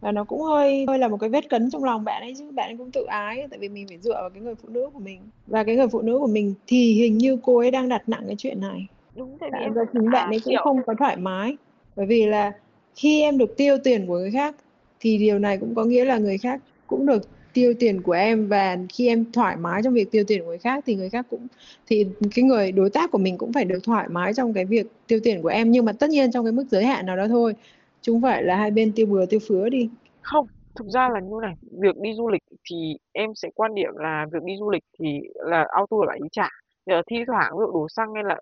Và 0.00 0.12
nó 0.12 0.24
cũng 0.24 0.42
hơi 0.42 0.84
hơi 0.88 0.98
là 0.98 1.08
một 1.08 1.16
cái 1.16 1.30
vết 1.30 1.48
cấn 1.48 1.70
trong 1.70 1.84
lòng 1.84 2.04
bạn 2.04 2.22
ấy 2.22 2.34
chứ 2.38 2.50
bạn 2.50 2.70
ấy 2.70 2.76
cũng 2.76 2.90
tự 2.90 3.04
ái 3.04 3.46
tại 3.50 3.58
vì 3.58 3.68
mình 3.68 3.88
phải 3.88 3.98
dựa 3.98 4.12
vào 4.12 4.30
cái 4.30 4.42
người 4.42 4.54
phụ 4.54 4.68
nữ 4.68 4.90
của 4.94 4.98
mình. 4.98 5.20
Và 5.46 5.64
cái 5.64 5.76
người 5.76 5.88
phụ 5.88 6.02
nữ 6.02 6.18
của 6.18 6.26
mình 6.26 6.54
thì 6.66 6.92
hình 6.92 7.18
như 7.18 7.38
cô 7.42 7.58
ấy 7.58 7.70
đang 7.70 7.88
đặt 7.88 8.08
nặng 8.08 8.22
cái 8.26 8.36
chuyện 8.38 8.60
này. 8.60 8.86
Đúng 9.16 9.38
tại 9.38 9.50
vì 9.52 9.58
bạn 9.58 9.62
em 9.62 9.74
do 9.74 9.82
chính 9.92 10.10
bạn 10.10 10.26
à, 10.26 10.30
ấy 10.30 10.40
cũng 10.44 10.50
kiểu 10.50 10.60
không 10.64 10.80
có 10.86 10.94
thoải 10.98 11.16
mái. 11.16 11.56
Bởi 11.96 12.06
vì 12.06 12.26
là 12.26 12.52
khi 12.94 13.22
em 13.22 13.38
được 13.38 13.56
tiêu 13.56 13.76
tiền 13.84 14.06
của 14.06 14.18
người 14.18 14.30
khác 14.30 14.56
thì 15.00 15.18
điều 15.18 15.38
này 15.38 15.58
cũng 15.58 15.74
có 15.74 15.84
nghĩa 15.84 16.04
là 16.04 16.18
người 16.18 16.38
khác 16.38 16.60
cũng 16.86 17.06
được 17.06 17.22
tiêu 17.54 17.74
tiền 17.78 18.02
của 18.02 18.12
em 18.12 18.48
và 18.48 18.78
khi 18.88 19.08
em 19.08 19.24
thoải 19.32 19.56
mái 19.56 19.82
trong 19.82 19.94
việc 19.94 20.10
tiêu 20.10 20.24
tiền 20.26 20.40
của 20.40 20.46
người 20.46 20.58
khác 20.58 20.84
thì 20.86 20.94
người 20.94 21.10
khác 21.10 21.26
cũng, 21.30 21.46
thì 21.86 22.06
cái 22.34 22.42
người 22.42 22.72
đối 22.72 22.90
tác 22.90 23.10
của 23.10 23.18
mình 23.18 23.38
cũng 23.38 23.52
phải 23.52 23.64
được 23.64 23.78
thoải 23.84 24.08
mái 24.08 24.34
trong 24.34 24.52
cái 24.52 24.64
việc 24.64 24.86
tiêu 25.06 25.20
tiền 25.22 25.42
của 25.42 25.48
em. 25.48 25.70
Nhưng 25.70 25.84
mà 25.84 25.92
tất 25.92 26.10
nhiên 26.10 26.32
trong 26.32 26.44
cái 26.44 26.52
mức 26.52 26.64
giới 26.70 26.84
hạn 26.84 27.06
nào 27.06 27.16
đó 27.16 27.28
thôi, 27.28 27.54
chứ 28.00 28.12
không 28.12 28.22
phải 28.22 28.42
là 28.42 28.56
hai 28.56 28.70
bên 28.70 28.92
tiêu 28.92 29.06
bừa 29.06 29.26
tiêu 29.26 29.40
phứa 29.48 29.68
đi. 29.68 29.88
Không, 30.20 30.46
thực 30.78 30.86
ra 30.88 31.08
là 31.08 31.20
như 31.20 31.36
này, 31.42 31.54
việc 31.80 31.96
đi 32.00 32.10
du 32.14 32.28
lịch 32.28 32.42
thì 32.70 32.96
em 33.12 33.30
sẽ 33.34 33.48
quan 33.54 33.74
điểm 33.74 33.90
là 33.94 34.26
việc 34.32 34.42
đi 34.44 34.52
du 34.58 34.70
lịch 34.70 34.84
thì 34.98 35.20
là 35.34 35.66
auto 35.70 35.96
là 36.00 36.06
bạn 36.06 36.18
ý 36.22 36.28
trả. 36.32 36.48
Giờ 36.86 37.02
thi 37.10 37.16
thoảng, 37.26 37.52
ví 37.52 37.62
dụ 37.66 37.72
đổ 37.72 37.86
xăng 37.88 38.14
hay 38.14 38.24
là 38.24 38.40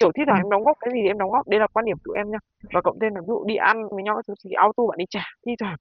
kiểu 0.00 0.10
thi 0.14 0.22
thoảng 0.26 0.38
ừ. 0.38 0.44
em 0.44 0.50
đóng 0.50 0.64
góp 0.64 0.76
cái 0.80 0.90
gì 0.94 1.00
thì 1.02 1.08
em 1.08 1.18
đóng 1.18 1.30
góp 1.30 1.48
đây 1.48 1.60
là 1.60 1.66
quan 1.66 1.84
điểm 1.84 1.96
của 2.04 2.12
em 2.12 2.30
nha 2.30 2.38
và 2.72 2.80
cộng 2.80 2.98
thêm 3.00 3.14
là 3.14 3.20
ví 3.20 3.26
dụ 3.28 3.44
đi 3.46 3.56
ăn 3.56 3.88
với 3.88 4.02
nhau 4.02 4.16
các 4.16 4.24
thứ 4.28 4.34
thì 4.44 4.50
auto 4.52 4.86
bạn 4.88 4.98
đi 4.98 5.04
trả 5.10 5.24
thi 5.46 5.52
thoảng 5.60 5.76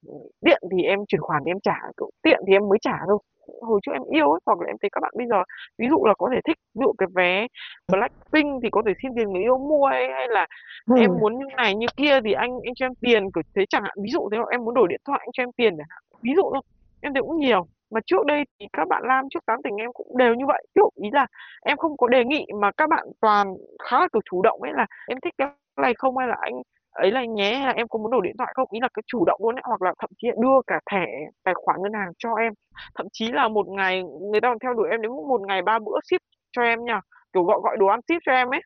tiện 0.45 0.61
thì 0.71 0.83
em 0.83 0.99
chuyển 1.07 1.21
khoản 1.21 1.41
thì 1.45 1.51
em 1.51 1.59
trả 1.59 1.75
kiểu 1.97 2.09
tiện 2.21 2.39
thì 2.47 2.53
em 2.53 2.69
mới 2.69 2.77
trả 2.81 2.97
thôi. 3.07 3.17
Hồi 3.61 3.79
trước 3.83 3.91
em 3.91 4.03
yêu 4.11 4.31
ấy 4.31 4.39
hoặc 4.45 4.59
là 4.59 4.67
em 4.67 4.75
thấy 4.81 4.89
các 4.91 4.99
bạn 5.01 5.11
bây 5.17 5.27
giờ 5.27 5.43
ví 5.77 5.87
dụ 5.89 6.05
là 6.05 6.13
có 6.17 6.29
thể 6.33 6.39
thích 6.47 6.57
ví 6.75 6.83
dụ 6.85 6.93
cái 6.97 7.07
vé 7.15 7.47
Blackpink 7.91 8.63
thì 8.63 8.69
có 8.71 8.81
thể 8.85 8.93
xin 9.01 9.11
tiền 9.15 9.31
người 9.33 9.41
yêu 9.41 9.57
mua 9.57 9.85
hay, 9.85 10.07
hay 10.13 10.27
là 10.29 10.47
Ừ. 10.89 10.95
em 10.99 11.11
muốn 11.19 11.37
như 11.39 11.45
này 11.57 11.75
như 11.75 11.85
kia 11.97 12.19
thì 12.23 12.33
anh 12.33 12.51
anh 12.65 12.73
cho 12.75 12.85
em 12.85 12.95
tiền 13.01 13.31
kiểu 13.31 13.41
thế 13.55 13.65
chẳng 13.69 13.83
hạn. 13.83 13.93
Ví 14.03 14.09
dụ 14.11 14.29
thế 14.31 14.37
em 14.51 14.65
muốn 14.65 14.73
đổi 14.73 14.87
điện 14.87 15.01
thoại 15.07 15.19
anh 15.23 15.29
cho 15.33 15.43
em 15.43 15.51
tiền 15.51 15.77
chẳng 15.77 15.87
hạn. 15.89 15.99
Ví 16.21 16.31
dụ 16.35 16.43
thôi 16.53 16.61
em 17.01 17.13
thấy 17.13 17.21
cũng 17.21 17.37
nhiều 17.39 17.67
mà 17.91 17.99
trước 18.05 18.25
đây 18.25 18.43
thì 18.59 18.67
các 18.73 18.87
bạn 18.87 19.03
nam 19.07 19.25
trước 19.29 19.45
tán 19.45 19.59
tỉnh 19.63 19.75
em 19.75 19.93
cũng 19.93 20.17
đều 20.17 20.33
như 20.35 20.45
vậy. 20.47 20.65
Kiểu 20.75 20.89
ý 21.03 21.09
là 21.13 21.25
em 21.61 21.77
không 21.77 21.97
có 21.97 22.07
đề 22.07 22.25
nghị 22.25 22.45
mà 22.61 22.71
các 22.77 22.89
bạn 22.89 23.07
toàn 23.21 23.53
khá 23.83 23.99
là 23.99 24.07
kiểu 24.13 24.21
chủ 24.31 24.41
động 24.41 24.61
ấy 24.61 24.73
là 24.73 24.85
em 25.07 25.17
thích 25.23 25.33
cái 25.37 25.47
này 25.81 25.93
không 25.97 26.17
hay 26.17 26.27
là 26.27 26.35
anh 26.41 26.53
ấy 26.91 27.11
là 27.11 27.25
nhé 27.25 27.53
hay 27.55 27.67
là 27.67 27.73
em 27.73 27.87
có 27.87 27.99
muốn 27.99 28.11
đổi 28.11 28.21
điện 28.23 28.35
thoại 28.37 28.51
không? 28.55 28.67
Ý 28.71 28.79
là 28.79 28.87
cái 28.93 29.03
chủ 29.07 29.25
động 29.25 29.39
luôn 29.43 29.55
ấy 29.55 29.61
hoặc 29.65 29.81
là 29.81 29.93
thậm 29.99 30.09
chí 30.17 30.27
là 30.27 30.33
đưa 30.41 30.61
cả 30.67 30.79
thẻ 30.91 31.05
tài 31.43 31.53
khoản 31.53 31.81
ngân 31.81 31.93
hàng 31.93 32.11
cho 32.17 32.33
em. 32.35 32.53
Thậm 32.95 33.07
chí 33.13 33.31
là 33.31 33.47
một 33.47 33.67
ngày 33.67 34.03
người 34.03 34.41
ta 34.41 34.49
còn 34.49 34.59
theo 34.59 34.73
đuổi 34.73 34.87
em 34.91 35.01
đến 35.01 35.11
một 35.11 35.41
ngày 35.47 35.61
ba 35.61 35.79
bữa 35.79 35.99
ship 36.03 36.21
cho 36.51 36.61
em 36.61 36.85
nha 36.85 37.01
kiểu 37.33 37.43
gọi 37.43 37.59
gọi 37.63 37.77
đồ 37.77 37.87
ăn 37.87 37.99
ship 38.07 38.19
cho 38.25 38.31
em 38.31 38.49
ấy. 38.53 38.61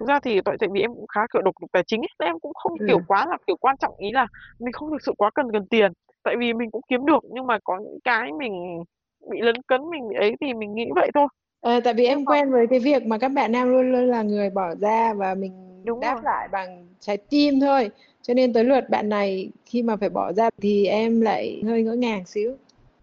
Thực 0.00 0.08
ra 0.08 0.20
thì 0.20 0.40
tại 0.44 0.56
tại 0.60 0.68
vì 0.72 0.80
em 0.80 0.94
cũng 0.94 1.06
khá 1.14 1.20
kiểu 1.32 1.42
độc 1.42 1.54
lập 1.60 1.68
tài 1.72 1.82
chính 1.86 2.00
ấy 2.02 2.08
nên 2.20 2.28
em 2.28 2.40
cũng 2.40 2.52
không 2.54 2.72
Ừ. 2.78 2.84
kiểu 2.86 3.00
quá 3.06 3.26
là 3.30 3.36
kiểu 3.46 3.56
quan 3.60 3.76
trọng 3.76 3.94
ý 3.98 4.10
là 4.12 4.26
mình 4.58 4.72
không 4.72 4.90
thực 4.90 5.02
sự 5.06 5.12
quá 5.18 5.30
cần 5.34 5.46
cần 5.52 5.66
tiền 5.70 5.92
tại 6.22 6.36
vì 6.38 6.52
mình 6.52 6.70
cũng 6.70 6.82
kiếm 6.88 7.06
được 7.06 7.24
nhưng 7.30 7.46
mà 7.46 7.58
có 7.64 7.78
những 7.78 7.98
cái 8.04 8.32
mình 8.32 8.84
bị 9.30 9.40
lấn 9.40 9.62
cấn 9.62 9.90
mình 9.90 10.08
bị 10.08 10.16
ấy 10.16 10.36
thì 10.40 10.54
mình 10.54 10.74
nghĩ 10.74 10.86
vậy 10.94 11.10
thôi 11.14 11.28
Ờ, 11.60 11.80
tại 11.80 11.94
vì 11.94 12.02
nhưng 12.02 12.10
em 12.10 12.24
mà 12.24 12.32
quen 12.32 12.50
với 12.50 12.66
cái 12.66 12.78
việc 12.78 13.06
mà 13.06 13.18
các 13.18 13.28
bạn 13.28 13.52
nam 13.52 13.68
luôn 13.68 13.92
luôn 13.92 14.06
là 14.08 14.22
người 14.22 14.50
bỏ 14.50 14.74
ra 14.74 15.14
và 15.14 15.34
mình 15.34 15.52
đúng 15.84 16.00
đáp 16.00 16.14
rồi 16.14 16.22
lại 16.24 16.48
bằng 16.52 16.86
trái 17.00 17.16
tim 17.16 17.60
thôi. 17.60 17.90
Cho 18.22 18.34
nên 18.34 18.52
tới 18.52 18.64
lượt 18.64 18.90
bạn 18.90 19.08
này 19.08 19.50
khi 19.64 19.82
mà 19.82 19.96
phải 19.96 20.08
bỏ 20.08 20.32
ra 20.32 20.50
thì 20.62 20.86
em 20.86 21.20
lại 21.20 21.62
hơi 21.64 21.82
ngỡ 21.82 21.94
ngàng 21.94 22.26
xíu. 22.26 22.56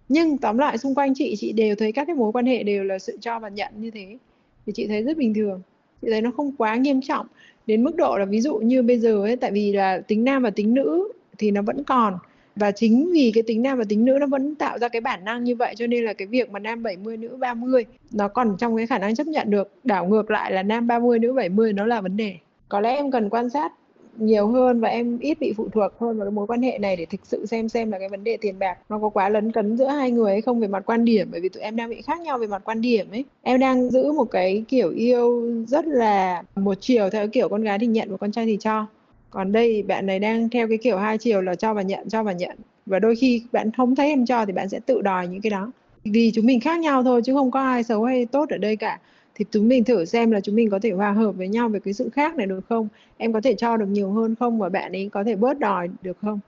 Nhưng 0.09 0.37
tóm 0.37 0.57
lại 0.57 0.77
xung 0.77 0.95
quanh 0.95 1.13
chị 1.15 1.35
chị 1.37 1.51
đều 1.51 1.75
thấy 1.75 1.91
các 1.91 2.05
cái 2.05 2.15
mối 2.15 2.31
quan 2.31 2.45
hệ 2.45 2.63
đều 2.63 2.83
là 2.83 2.99
sự 2.99 3.17
cho 3.21 3.39
và 3.39 3.49
nhận 3.49 3.73
như 3.77 3.91
thế. 3.91 4.17
Thì 4.65 4.73
chị 4.75 4.87
thấy 4.87 5.03
rất 5.03 5.17
bình 5.17 5.33
thường. 5.33 5.61
Chị 6.01 6.07
thấy 6.11 6.21
nó 6.21 6.31
không 6.37 6.51
quá 6.57 6.75
nghiêm 6.75 7.01
trọng 7.01 7.27
đến 7.67 7.83
mức 7.83 7.95
độ 7.95 8.17
là 8.17 8.25
ví 8.25 8.41
dụ 8.41 8.57
như 8.57 8.83
bây 8.83 8.99
giờ 8.99 9.21
ấy 9.21 9.35
tại 9.35 9.51
vì 9.51 9.73
là 9.73 10.01
tính 10.07 10.23
nam 10.23 10.43
và 10.43 10.49
tính 10.49 10.73
nữ 10.73 11.11
thì 11.37 11.51
nó 11.51 11.61
vẫn 11.61 11.83
còn 11.83 12.17
và 12.55 12.71
chính 12.71 13.11
vì 13.13 13.31
cái 13.35 13.43
tính 13.43 13.61
nam 13.61 13.77
và 13.77 13.83
tính 13.89 14.05
nữ 14.05 14.17
nó 14.19 14.27
vẫn 14.27 14.55
tạo 14.55 14.79
ra 14.79 14.87
cái 14.87 15.01
bản 15.01 15.25
năng 15.25 15.43
như 15.43 15.55
vậy, 15.55 15.75
cho 15.77 15.87
nên 15.87 16.05
là 16.05 16.13
cái 16.13 16.27
việc 16.27 16.51
mà 16.51 16.59
nam 16.59 16.83
70 16.83 17.17
nữ 17.17 17.37
30 17.39 17.85
nó 18.11 18.27
còn 18.27 18.55
trong 18.59 18.77
cái 18.77 18.87
khả 18.87 18.97
năng 18.97 19.15
chấp 19.15 19.27
nhận 19.27 19.49
được. 19.49 19.71
Đảo 19.83 20.05
ngược 20.05 20.31
lại 20.31 20.51
là 20.51 20.63
nam 20.63 20.87
30 20.87 21.19
nữ 21.19 21.33
70 21.33 21.73
nó 21.73 21.85
là 21.85 22.01
vấn 22.01 22.17
đề. 22.17 22.35
Có 22.69 22.79
lẽ 22.79 22.95
em 22.95 23.11
cần 23.11 23.29
quan 23.29 23.49
sát 23.49 23.71
nhiều 24.17 24.47
hơn 24.47 24.79
và 24.79 24.89
em 24.89 25.19
ít 25.19 25.39
bị 25.39 25.53
phụ 25.57 25.69
thuộc 25.73 25.99
hơn 25.99 26.17
vào 26.17 26.25
cái 26.25 26.31
mối 26.31 26.47
quan 26.47 26.61
hệ 26.61 26.77
này 26.77 26.95
để 26.95 27.05
thực 27.05 27.21
sự 27.23 27.45
xem 27.45 27.69
xem 27.69 27.91
là 27.91 27.99
cái 27.99 28.09
vấn 28.09 28.23
đề 28.23 28.37
tiền 28.37 28.59
bạc 28.59 28.77
nó 28.89 28.99
có 28.99 29.09
quá 29.09 29.29
lấn 29.29 29.51
cấn 29.51 29.77
giữa 29.77 29.87
hai 29.87 30.11
người 30.11 30.31
hay 30.31 30.41
không 30.41 30.59
về 30.59 30.67
mặt 30.67 30.83
quan 30.85 31.05
điểm. 31.05 31.27
Bởi 31.31 31.41
vì 31.41 31.49
tụi 31.49 31.63
em 31.63 31.75
đang 31.75 31.89
bị 31.89 32.01
khác 32.01 32.21
nhau 32.21 32.37
về 32.37 32.47
mặt 32.47 32.61
quan 32.65 32.81
điểm 32.81 33.07
ấy. 33.11 33.25
Em 33.41 33.59
đang 33.59 33.89
giữ 33.89 34.11
một 34.11 34.31
cái 34.31 34.63
kiểu 34.67 34.89
yêu 34.89 35.51
rất 35.67 35.85
là 35.87 36.43
một 36.55 36.77
chiều 36.81 37.09
theo 37.09 37.21
cái 37.21 37.27
kiểu 37.27 37.49
con 37.49 37.61
gái 37.61 37.79
thì 37.79 37.87
nhận 37.87 38.11
và 38.11 38.17
con 38.17 38.31
trai 38.31 38.45
thì 38.45 38.57
cho 38.59 38.85
còn 39.29 39.51
đây 39.51 39.83
bạn 39.83 40.05
này 40.05 40.19
đang 40.19 40.49
theo 40.49 40.67
cái 40.67 40.77
kiểu 40.77 40.97
hai 40.97 41.17
chiều 41.17 41.41
là 41.41 41.55
cho 41.55 41.73
và 41.73 41.81
nhận 41.81 42.09
cho 42.09 42.23
và 42.23 42.31
nhận. 42.31 42.57
Và 42.85 42.99
đôi 42.99 43.15
khi 43.15 43.43
bạn 43.51 43.71
không 43.71 43.95
thấy 43.95 44.07
em 44.07 44.25
cho 44.25 44.45
thì 44.45 44.53
bạn 44.53 44.69
sẽ 44.69 44.79
tự 44.79 45.01
đòi 45.01 45.27
những 45.27 45.41
cái 45.41 45.49
đó. 45.49 45.71
Vì 46.03 46.31
chúng 46.35 46.45
mình 46.45 46.59
khác 46.59 46.79
nhau 46.79 47.03
thôi 47.03 47.21
chứ 47.25 47.33
không 47.33 47.51
có 47.51 47.59
ai 47.59 47.83
xấu 47.83 48.03
hay 48.03 48.25
tốt 48.25 48.49
ở 48.49 48.57
đây 48.57 48.75
cả. 48.75 48.99
Thì 49.35 49.45
chúng 49.51 49.67
mình 49.67 49.83
thử 49.83 50.05
xem 50.05 50.31
là 50.31 50.39
chúng 50.39 50.55
mình 50.55 50.69
có 50.69 50.79
thể 50.81 50.91
hòa 50.91 51.11
hợp 51.11 51.31
với 51.31 51.47
nhau 51.47 51.69
về 51.69 51.79
cái 51.79 51.93
sự 51.93 52.09
khác 52.09 52.35
này 52.35 52.47
được 52.47 52.61
không? 52.69 52.87
Em 53.17 53.33
có 53.33 53.41
thể 53.41 53.53
cho 53.53 53.77
được 53.77 53.85
nhiều 53.85 54.11
hơn 54.11 54.35
không 54.35 54.59
và 54.59 54.69
bạn 54.69 54.91
ấy 54.91 55.09
có 55.11 55.23
thể 55.23 55.35
bớt 55.35 55.59
đòi 55.59 55.89
được 56.01 56.17
không? 56.21 56.39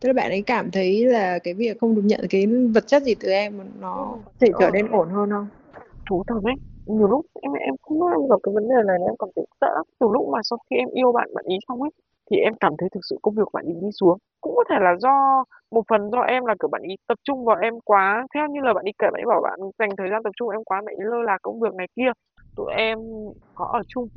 Tức 0.00 0.06
là 0.06 0.12
bạn 0.12 0.30
ấy 0.30 0.42
cảm 0.42 0.70
thấy 0.70 1.04
là 1.06 1.38
cái 1.38 1.54
việc 1.54 1.80
không 1.80 1.94
được 1.94 2.02
nhận 2.04 2.20
cái 2.30 2.46
vật 2.46 2.86
chất 2.86 3.02
gì 3.02 3.14
từ 3.14 3.30
em 3.30 3.58
nó 3.80 4.18
có 4.24 4.32
thể 4.40 4.48
trở 4.58 4.66
ờ, 4.66 4.70
nên 4.70 4.88
ổn 4.88 5.08
hơn 5.08 5.30
không? 5.30 5.46
Thú 6.10 6.22
thật 6.26 6.40
đấy. 6.44 6.54
Nhiều 6.86 7.08
lúc 7.08 7.26
em 7.42 7.52
em 7.52 7.74
không 7.82 8.28
gặp 8.28 8.36
cái 8.42 8.54
vấn 8.54 8.68
đề 8.68 8.74
này 8.86 8.96
em 9.06 9.14
cảm 9.18 9.28
thấy 9.36 9.44
sợ 9.60 9.82
từ 9.98 10.06
lúc 10.12 10.28
mà 10.32 10.38
sau 10.42 10.58
khi 10.70 10.76
em 10.76 10.88
yêu 10.92 11.12
bạn 11.12 11.34
bạn 11.34 11.44
ý 11.48 11.56
xong 11.68 11.82
ấy 11.82 11.90
thì 12.32 12.38
em 12.38 12.54
cảm 12.60 12.72
thấy 12.78 12.88
thực 12.94 13.00
sự 13.10 13.16
công 13.22 13.34
việc 13.34 13.48
bạn 13.52 13.64
ý 13.66 13.74
đi 13.82 13.88
xuống. 14.00 14.18
Cũng 14.40 14.54
có 14.56 14.64
thể 14.70 14.76
là 14.80 14.96
do 14.98 15.44
một 15.70 15.82
phần 15.88 16.10
do 16.10 16.20
em 16.20 16.44
là 16.46 16.54
kiểu 16.60 16.68
bạn 16.68 16.82
ý 16.82 16.94
tập 17.08 17.18
trung 17.24 17.44
vào 17.44 17.56
em 17.62 17.74
quá. 17.84 18.26
Theo 18.34 18.48
như 18.48 18.60
là 18.60 18.74
bạn 18.74 18.84
ý 18.84 18.92
kể 18.98 19.06
bạn 19.12 19.20
ấy 19.22 19.26
bảo 19.26 19.40
bạn 19.42 19.58
dành 19.78 19.90
thời 19.98 20.08
gian 20.10 20.22
tập 20.22 20.30
trung 20.36 20.48
vào 20.48 20.56
em 20.56 20.64
quá 20.64 20.82
bạn 20.86 20.94
ý 20.98 21.04
lơ 21.04 21.22
là 21.22 21.38
công 21.42 21.60
việc 21.60 21.74
này 21.74 21.86
kia. 21.96 22.10
Tụi 22.56 22.72
em 22.72 22.98
có 23.54 23.64
ở 23.72 23.82
chung 23.88 24.08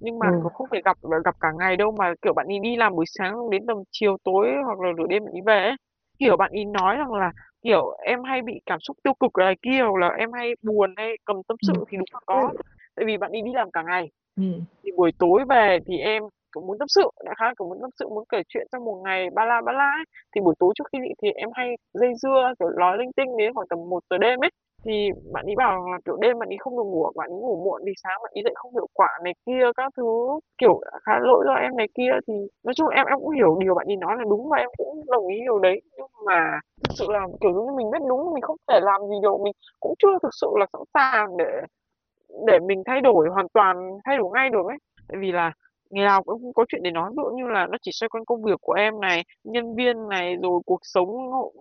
nhưng 0.00 0.18
mà 0.18 0.30
ừ. 0.30 0.38
cũng 0.42 0.52
không 0.52 0.66
thể 0.72 0.80
gặp 0.84 0.96
gặp 1.24 1.34
cả 1.40 1.48
ngày 1.58 1.76
đâu 1.76 1.90
mà 1.98 2.14
kiểu 2.22 2.32
bạn 2.34 2.46
ý 2.46 2.58
đi 2.62 2.76
làm 2.76 2.96
buổi 2.96 3.04
sáng 3.08 3.32
xong 3.32 3.50
đến 3.50 3.66
tầm 3.66 3.76
chiều 3.90 4.16
tối 4.24 4.48
hoặc 4.64 4.80
là 4.80 4.92
nửa 4.96 5.06
đêm 5.08 5.24
bạn 5.24 5.34
ý 5.34 5.40
về 5.46 5.62
ấy. 5.62 5.76
Kiểu 6.18 6.36
bạn 6.36 6.50
ý 6.52 6.64
nói 6.64 6.96
rằng 6.96 7.12
là 7.12 7.32
kiểu 7.62 7.96
em 8.04 8.22
hay 8.22 8.42
bị 8.42 8.60
cảm 8.66 8.78
xúc 8.80 8.96
tiêu 9.02 9.14
cực 9.20 9.30
này 9.38 9.54
kia 9.62 9.80
hoặc 9.82 9.96
là 10.00 10.08
em 10.08 10.32
hay 10.32 10.52
buồn 10.62 10.94
hay 10.96 11.16
cầm 11.24 11.36
tâm 11.48 11.56
ừ. 11.68 11.72
sự 11.72 11.84
thì 11.90 11.96
đúng 11.96 12.06
là 12.12 12.20
có. 12.26 12.52
Tại 12.96 13.04
vì 13.06 13.16
bạn 13.16 13.32
đi 13.32 13.42
đi 13.42 13.50
làm 13.54 13.70
cả 13.70 13.82
ngày. 13.82 14.10
Ừ. 14.36 14.44
Thì 14.84 14.90
buổi 14.96 15.12
tối 15.18 15.44
về 15.48 15.78
thì 15.86 15.98
em 15.98 16.22
cũng 16.54 16.66
muốn 16.66 16.78
tâm 16.78 16.88
sự, 16.88 17.04
đại 17.26 17.34
khái 17.38 17.52
cũng 17.56 17.68
muốn 17.68 17.78
tâm 17.82 17.90
sự, 17.98 18.08
muốn 18.08 18.24
kể 18.32 18.42
chuyện 18.48 18.66
trong 18.72 18.84
một 18.84 19.02
ngày, 19.04 19.30
ba 19.36 19.44
la 19.44 19.60
ba 19.66 19.72
la 19.72 19.84
ấy. 20.00 20.04
thì 20.34 20.40
buổi 20.40 20.54
tối 20.58 20.72
trước 20.76 20.84
khi 20.92 20.98
đi 21.04 21.08
thì 21.22 21.28
em 21.30 21.48
hay 21.54 21.68
dây 21.94 22.12
dưa, 22.22 22.52
kiểu 22.58 22.68
nói 22.78 22.98
linh 22.98 23.12
tinh 23.16 23.36
đến 23.38 23.54
khoảng 23.54 23.68
tầm 23.70 23.78
một 23.90 24.02
giờ 24.10 24.18
đêm 24.18 24.40
ấy. 24.44 24.50
Thì 24.86 25.10
bạn 25.34 25.44
ấy 25.46 25.54
bảo 25.58 25.72
là 25.92 25.98
kiểu 26.04 26.16
đêm 26.16 26.38
bạn 26.38 26.48
ấy 26.48 26.56
không 26.60 26.76
được 26.76 26.84
ngủ, 26.84 27.12
bạn 27.16 27.30
ấy 27.30 27.38
ngủ 27.40 27.62
muộn 27.64 27.82
thì 27.86 27.92
sáng 28.02 28.18
bạn 28.22 28.32
ấy 28.34 28.42
dậy 28.44 28.52
không 28.56 28.72
hiệu 28.74 28.86
quả 28.94 29.08
này 29.24 29.34
kia, 29.46 29.64
các 29.76 29.92
thứ, 29.96 30.04
kiểu 30.58 30.80
khá 31.02 31.12
lỗi 31.22 31.44
do 31.46 31.54
em 31.54 31.76
này 31.76 31.86
kia. 31.96 32.12
Thì 32.28 32.34
nói 32.64 32.74
chung 32.76 32.88
em 32.88 33.06
em 33.06 33.18
cũng 33.20 33.30
hiểu 33.30 33.56
điều 33.60 33.74
bạn 33.74 33.86
ấy 33.86 33.96
nói 33.96 34.14
là 34.18 34.24
đúng 34.30 34.48
và 34.50 34.58
em 34.58 34.68
cũng 34.78 35.04
đồng 35.12 35.26
ý 35.26 35.40
điều 35.40 35.58
đấy. 35.58 35.80
Nhưng 35.96 36.06
mà 36.26 36.60
thực 36.82 36.88
sự 36.98 37.04
là 37.08 37.20
kiểu 37.40 37.50
như 37.52 37.72
mình 37.76 37.90
biết 37.90 37.98
đúng, 38.08 38.32
mình 38.34 38.42
không 38.42 38.56
thể 38.68 38.80
làm 38.82 39.00
gì 39.10 39.16
được, 39.22 39.36
mình 39.44 39.52
cũng 39.80 39.94
chưa 39.98 40.18
thực 40.22 40.34
sự 40.40 40.46
là 40.60 40.66
sẵn 40.72 40.82
sàng 40.94 41.36
để 41.36 41.46
để 42.46 42.58
mình 42.58 42.82
thay 42.86 43.00
đổi 43.00 43.28
hoàn 43.28 43.46
toàn, 43.54 43.76
thay 44.04 44.18
đổi 44.18 44.30
ngay 44.34 44.50
được 44.50 44.66
ấy. 44.66 44.76
Tại 45.08 45.16
vì 45.20 45.32
là 45.32 45.52
ngày 45.90 46.04
nào 46.04 46.22
cũng 46.22 46.52
có 46.54 46.64
chuyện 46.68 46.82
để 46.82 46.90
nói 46.90 47.10
ví 47.10 47.16
dụ 47.16 47.36
như 47.36 47.46
là 47.48 47.66
nó 47.66 47.78
chỉ 47.82 47.90
xoay 47.94 48.08
quanh 48.08 48.24
công 48.24 48.42
việc 48.42 48.60
của 48.60 48.72
em 48.72 49.00
này 49.00 49.24
nhân 49.44 49.76
viên 49.76 50.08
này 50.08 50.36
rồi 50.42 50.60
cuộc 50.66 50.80
sống 50.82 51.08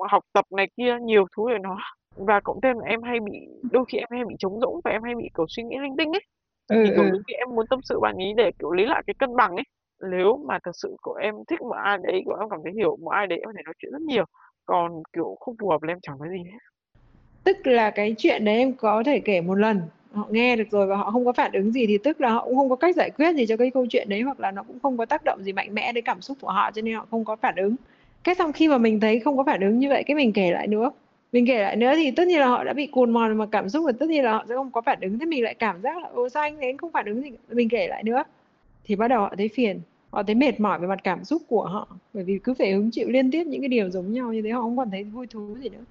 học 0.09 0.23
tập 0.33 0.45
này 0.51 0.67
kia 0.77 0.97
nhiều 1.01 1.25
thứ 1.37 1.43
để 1.49 1.57
nói. 1.59 1.77
Và 2.15 2.39
cộng 2.43 2.61
thêm 2.63 2.79
là 2.79 2.85
em 2.85 3.01
hay 3.01 3.19
bị 3.19 3.39
đôi 3.71 3.85
khi 3.87 3.97
em 3.97 4.07
hay 4.11 4.25
bị 4.25 4.35
trống 4.39 4.59
rỗng 4.59 4.79
và 4.83 4.91
em 4.91 5.03
hay 5.03 5.15
bị 5.15 5.29
kiểu 5.37 5.45
suy 5.49 5.63
nghĩ 5.63 5.77
linh 5.81 5.97
tinh 5.97 6.11
ấy. 6.11 6.21
Ừ 6.67 6.75
thì 6.83 6.89
kiểu 6.95 7.03
ừ. 7.03 7.09
đôi 7.11 7.21
khi 7.27 7.33
em 7.33 7.49
muốn 7.55 7.67
tâm 7.67 7.79
sự 7.83 7.99
bạn 7.99 8.17
ý 8.17 8.33
để 8.37 8.51
kiểu 8.59 8.71
lấy 8.71 8.85
lại 8.85 9.03
cái 9.07 9.13
cân 9.19 9.35
bằng 9.35 9.51
ấy. 9.51 9.63
Nếu 10.11 10.37
mà 10.47 10.59
thật 10.63 10.71
sự 10.73 10.95
của 11.01 11.13
em 11.13 11.35
thích 11.47 11.61
một 11.61 11.75
ai 11.83 11.97
đấy 12.03 12.21
của 12.25 12.37
em 12.39 12.49
cảm 12.49 12.59
thấy 12.63 12.73
hiểu 12.73 12.97
một 13.01 13.09
ai 13.09 13.27
đấy 13.27 13.39
em 13.39 13.45
có 13.45 13.53
thể 13.57 13.61
nói 13.65 13.73
chuyện 13.77 13.91
rất 13.91 14.01
nhiều. 14.01 14.25
Còn 14.65 15.03
kiểu 15.13 15.35
không 15.39 15.55
phù 15.59 15.69
hợp 15.69 15.83
là 15.83 15.91
em 15.91 15.99
chẳng 16.01 16.17
nói 16.19 16.27
gì 16.31 16.43
hết. 16.51 16.57
Tức 17.43 17.57
là 17.67 17.91
cái 17.91 18.15
chuyện 18.17 18.45
đấy 18.45 18.57
em 18.57 18.73
có 18.73 19.03
thể 19.05 19.19
kể 19.25 19.41
một 19.41 19.55
lần 19.55 19.81
họ 20.13 20.27
nghe 20.31 20.55
được 20.55 20.71
rồi 20.71 20.87
và 20.87 20.95
họ 20.95 21.11
không 21.11 21.25
có 21.25 21.33
phản 21.33 21.51
ứng 21.51 21.71
gì 21.71 21.87
thì 21.87 21.97
tức 21.97 22.21
là 22.21 22.29
họ 22.29 22.45
cũng 22.45 22.55
không 22.55 22.69
có 22.69 22.75
cách 22.75 22.95
giải 22.95 23.09
quyết 23.09 23.35
gì 23.35 23.45
cho 23.45 23.57
cái 23.57 23.71
câu 23.71 23.85
chuyện 23.89 24.09
đấy 24.09 24.21
hoặc 24.21 24.39
là 24.39 24.51
nó 24.51 24.63
cũng 24.63 24.79
không 24.79 24.97
có 24.97 25.05
tác 25.05 25.21
động 25.25 25.43
gì 25.43 25.53
mạnh 25.53 25.73
mẽ 25.73 25.91
đến 25.91 26.03
cảm 26.03 26.21
xúc 26.21 26.37
của 26.41 26.51
họ 26.51 26.71
cho 26.71 26.81
nên 26.81 26.95
họ 26.95 27.07
không 27.11 27.25
có 27.25 27.35
phản 27.35 27.55
ứng. 27.55 27.75
Cái 28.23 28.35
xong 28.35 28.53
khi 28.53 28.67
mà 28.67 28.77
mình 28.77 28.99
thấy 28.99 29.19
không 29.19 29.37
có 29.37 29.43
phản 29.43 29.61
ứng 29.61 29.79
như 29.79 29.89
vậy, 29.89 30.03
cái 30.03 30.15
mình 30.15 30.33
kể 30.33 30.51
lại 30.51 30.67
nữa. 30.67 30.91
Mình 31.31 31.47
kể 31.47 31.61
lại 31.61 31.75
nữa 31.75 31.93
thì 31.95 32.11
tất 32.11 32.27
nhiên 32.27 32.39
là 32.39 32.47
họ 32.47 32.63
đã 32.63 32.73
bị 32.73 32.87
cuồn 32.87 33.11
mòn 33.11 33.37
mà 33.37 33.45
cảm 33.45 33.69
xúc 33.69 33.83
và 33.85 33.91
tất 33.99 34.09
nhiên 34.09 34.23
là 34.23 34.31
họ 34.31 34.45
sẽ 34.49 34.55
không 34.55 34.71
có 34.71 34.81
phản 34.81 34.99
ứng. 35.01 35.19
Thế 35.19 35.25
mình 35.25 35.43
lại 35.43 35.53
cảm 35.53 35.81
giác 35.81 35.97
là 35.97 36.07
ô 36.13 36.29
sao 36.29 36.43
anh 36.43 36.59
đến 36.59 36.77
không 36.77 36.91
phản 36.91 37.05
ứng 37.05 37.21
gì? 37.21 37.31
Mình 37.51 37.69
kể 37.69 37.87
lại 37.87 38.03
nữa. 38.03 38.23
Thì 38.85 38.95
bắt 38.95 39.07
đầu 39.07 39.21
họ 39.21 39.33
thấy 39.37 39.49
phiền. 39.55 39.79
Họ 40.09 40.23
thấy 40.23 40.35
mệt 40.35 40.59
mỏi 40.59 40.79
về 40.79 40.87
mặt 40.87 40.99
cảm 41.03 41.23
xúc 41.23 41.41
của 41.47 41.65
họ. 41.65 41.87
Bởi 42.13 42.23
vì 42.23 42.39
cứ 42.43 42.53
phải 42.53 42.71
hứng 42.71 42.91
chịu 42.91 43.09
liên 43.09 43.31
tiếp 43.31 43.43
những 43.43 43.61
cái 43.61 43.67
điều 43.67 43.89
giống 43.89 44.13
nhau 44.13 44.33
như 44.33 44.41
thế, 44.41 44.49
họ 44.49 44.61
không 44.61 44.77
còn 44.77 44.91
thấy 44.91 45.03
vui 45.03 45.27
thú 45.27 45.55
gì 45.61 45.69
nữa. 45.69 45.83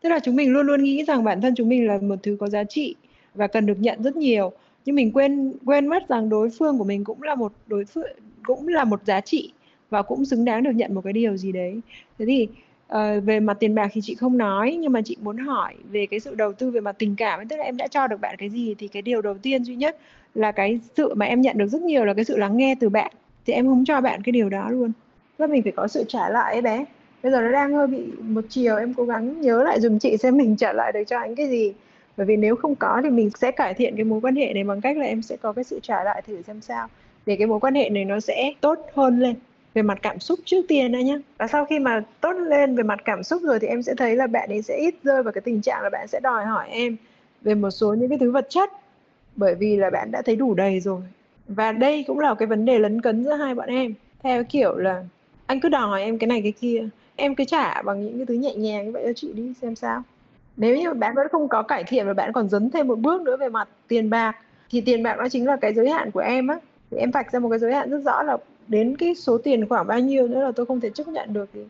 Tức 0.00 0.08
là 0.08 0.18
chúng 0.18 0.36
mình 0.36 0.52
luôn 0.52 0.66
luôn 0.66 0.84
nghĩ 0.84 1.04
rằng 1.04 1.24
bản 1.24 1.40
thân 1.40 1.54
chúng 1.56 1.68
mình 1.68 1.86
là 1.86 1.98
một 2.02 2.16
thứ 2.22 2.36
có 2.40 2.48
giá 2.48 2.64
trị 2.64 2.94
và 3.34 3.46
cần 3.46 3.66
được 3.66 3.80
nhận 3.80 4.02
rất 4.02 4.16
nhiều. 4.16 4.52
Nhưng 4.84 4.96
mình 4.96 5.12
quên 5.12 5.52
quên 5.64 5.86
mất 5.86 6.08
rằng 6.08 6.28
đối 6.28 6.50
phương 6.50 6.78
của 6.78 6.84
mình 6.84 7.04
cũng 7.04 7.22
là 7.22 7.34
một 7.34 7.52
đối 7.66 7.84
phương 7.84 8.06
cũng 8.44 8.68
là 8.68 8.84
một 8.84 9.00
giá 9.06 9.20
trị 9.20 9.52
và 9.90 10.02
cũng 10.02 10.24
xứng 10.24 10.44
đáng 10.44 10.62
được 10.62 10.70
nhận 10.74 10.94
một 10.94 11.00
cái 11.04 11.12
điều 11.12 11.36
gì 11.36 11.52
đấy. 11.52 11.80
Thế 12.18 12.26
thì 12.26 12.48
uh, 12.92 13.24
về 13.24 13.40
mặt 13.40 13.56
tiền 13.60 13.74
bạc 13.74 13.90
thì 13.92 14.00
chị 14.00 14.14
không 14.14 14.38
nói 14.38 14.76
nhưng 14.80 14.92
mà 14.92 15.02
chị 15.02 15.16
muốn 15.22 15.36
hỏi 15.36 15.74
về 15.90 16.06
cái 16.06 16.20
sự 16.20 16.34
đầu 16.34 16.52
tư 16.52 16.70
về 16.70 16.80
mặt 16.80 16.96
tình 16.98 17.16
cảm 17.16 17.48
tức 17.48 17.56
là 17.56 17.64
em 17.64 17.76
đã 17.76 17.88
cho 17.88 18.06
được 18.06 18.20
bạn 18.20 18.36
cái 18.38 18.50
gì 18.50 18.74
thì 18.78 18.88
cái 18.88 19.02
điều 19.02 19.22
đầu 19.22 19.34
tiên 19.42 19.64
duy 19.64 19.76
nhất 19.76 19.96
là 20.34 20.52
cái 20.52 20.80
sự 20.96 21.14
mà 21.14 21.26
em 21.26 21.40
nhận 21.40 21.58
được 21.58 21.66
rất 21.66 21.82
nhiều 21.82 22.04
là 22.04 22.14
cái 22.14 22.24
sự 22.24 22.36
lắng 22.36 22.56
nghe 22.56 22.74
từ 22.80 22.88
bạn. 22.88 23.12
Thì 23.46 23.52
em 23.52 23.66
không 23.66 23.84
cho 23.84 24.00
bạn 24.00 24.22
cái 24.22 24.32
điều 24.32 24.48
đó 24.48 24.70
luôn. 24.70 24.92
Và 25.38 25.46
mình 25.46 25.62
phải 25.62 25.72
có 25.72 25.88
sự 25.88 26.04
trả 26.08 26.28
lại 26.28 26.52
ấy 26.52 26.62
bé. 26.62 26.84
Bây 27.22 27.32
giờ 27.32 27.40
nó 27.40 27.52
đang 27.52 27.72
hơi 27.74 27.86
bị 27.86 28.06
một 28.22 28.44
chiều 28.48 28.76
em 28.76 28.94
cố 28.94 29.04
gắng 29.04 29.40
nhớ 29.40 29.62
lại 29.62 29.80
dùm 29.80 29.98
chị 29.98 30.16
xem 30.16 30.36
mình 30.36 30.56
trả 30.56 30.72
lại 30.72 30.92
được 30.92 31.04
cho 31.06 31.18
anh 31.18 31.34
cái 31.34 31.48
gì 31.48 31.72
bởi 32.20 32.26
vì 32.26 32.36
nếu 32.36 32.56
không 32.56 32.74
có 32.74 33.00
thì 33.04 33.10
mình 33.10 33.30
sẽ 33.40 33.50
cải 33.50 33.74
thiện 33.74 33.96
cái 33.96 34.04
mối 34.04 34.20
quan 34.20 34.36
hệ 34.36 34.52
này 34.52 34.64
bằng 34.64 34.80
cách 34.80 34.96
là 34.96 35.04
em 35.04 35.22
sẽ 35.22 35.36
có 35.36 35.52
cái 35.52 35.64
sự 35.64 35.80
trả 35.82 36.04
lại 36.04 36.22
thử 36.26 36.42
xem 36.42 36.60
sao. 36.60 36.88
Để 37.26 37.36
cái 37.36 37.46
mối 37.46 37.60
quan 37.60 37.74
hệ 37.74 37.88
này 37.90 38.04
nó 38.04 38.20
sẽ 38.20 38.52
tốt 38.60 38.78
hơn 38.94 39.20
lên 39.20 39.34
về 39.74 39.82
mặt 39.82 39.98
cảm 40.02 40.20
xúc 40.20 40.38
trước 40.44 40.62
tiên 40.68 40.92
đã 40.92 41.00
nhé 41.00 41.18
và 41.38 41.46
sau 41.46 41.64
khi 41.64 41.78
mà 41.78 42.04
tốt 42.20 42.32
lên 42.32 42.76
về 42.76 42.82
mặt 42.82 43.00
cảm 43.04 43.22
xúc 43.22 43.42
rồi 43.42 43.58
thì 43.60 43.66
em 43.66 43.82
sẽ 43.82 43.94
thấy 43.94 44.16
là 44.16 44.26
bạn 44.26 44.48
ấy 44.48 44.62
sẽ 44.62 44.76
ít 44.76 44.94
rơi 45.04 45.22
vào 45.22 45.32
cái 45.32 45.42
tình 45.42 45.60
trạng 45.60 45.82
là 45.82 45.90
bạn 45.90 46.08
sẽ 46.08 46.20
đòi 46.20 46.44
hỏi 46.44 46.68
em 46.70 46.96
về 47.42 47.54
một 47.54 47.70
số 47.70 47.94
những 47.94 48.08
cái 48.08 48.18
thứ 48.18 48.30
vật 48.30 48.46
chất. 48.50 48.70
Bởi 49.36 49.54
vì 49.54 49.76
là 49.76 49.90
bạn 49.90 50.10
đã 50.10 50.22
thấy 50.22 50.36
đủ 50.36 50.54
đầy 50.54 50.80
rồi. 50.80 51.00
Và 51.48 51.72
đây 51.72 52.04
cũng 52.06 52.18
là 52.18 52.34
cái 52.34 52.46
vấn 52.46 52.64
đề 52.64 52.78
lấn 52.78 53.00
cấn 53.00 53.24
giữa 53.24 53.34
hai 53.34 53.54
bọn 53.54 53.68
em. 53.68 53.94
Theo 54.22 54.44
kiểu 54.44 54.76
là, 54.76 55.04
anh 55.46 55.60
cứ 55.60 55.68
đòi 55.68 56.02
em 56.02 56.18
cái 56.18 56.28
này 56.28 56.42
cái 56.42 56.52
kia, 56.52 56.88
em 57.16 57.34
cứ 57.34 57.44
trả 57.44 57.82
bằng 57.82 58.04
những 58.04 58.16
cái 58.16 58.26
thứ 58.26 58.34
nhẹ 58.34 58.54
nhàng 58.54 58.86
như 58.86 58.92
vậy 58.92 59.02
cho 59.06 59.12
chị 59.12 59.32
đi, 59.32 59.54
xem 59.62 59.74
sao 59.74 60.02
nếu 60.56 60.76
như 60.76 60.94
bạn 60.94 61.14
vẫn 61.14 61.28
không 61.32 61.48
có 61.48 61.62
cải 61.62 61.84
thiện 61.84 62.06
và 62.06 62.14
bạn 62.14 62.32
còn 62.32 62.48
dấn 62.48 62.70
thêm 62.70 62.88
một 62.88 62.98
bước 62.98 63.22
nữa 63.22 63.36
về 63.36 63.48
mặt 63.48 63.68
tiền 63.88 64.10
bạc, 64.10 64.36
thì 64.70 64.80
tiền 64.80 65.02
bạc 65.02 65.16
nó 65.18 65.28
chính 65.28 65.46
là 65.46 65.56
cái 65.56 65.74
giới 65.74 65.90
hạn 65.90 66.10
của 66.10 66.20
em 66.20 66.46
á. 66.46 66.58
Thì 66.90 66.96
em 66.96 67.10
vạch 67.10 67.32
ra 67.32 67.38
một 67.38 67.48
cái 67.48 67.58
giới 67.58 67.74
hạn 67.74 67.90
rất 67.90 68.00
rõ 68.04 68.22
là 68.22 68.36
đến 68.68 68.96
cái 68.96 69.14
số 69.14 69.38
tiền 69.38 69.68
khoảng 69.68 69.86
bao 69.86 69.98
nhiêu 69.98 70.28
nữa 70.28 70.44
là 70.44 70.52
tôi 70.52 70.66
không 70.66 70.80
thể 70.80 70.90
chấp 70.90 71.08
nhận 71.08 71.32
được 71.32 71.48
thì 71.52 71.60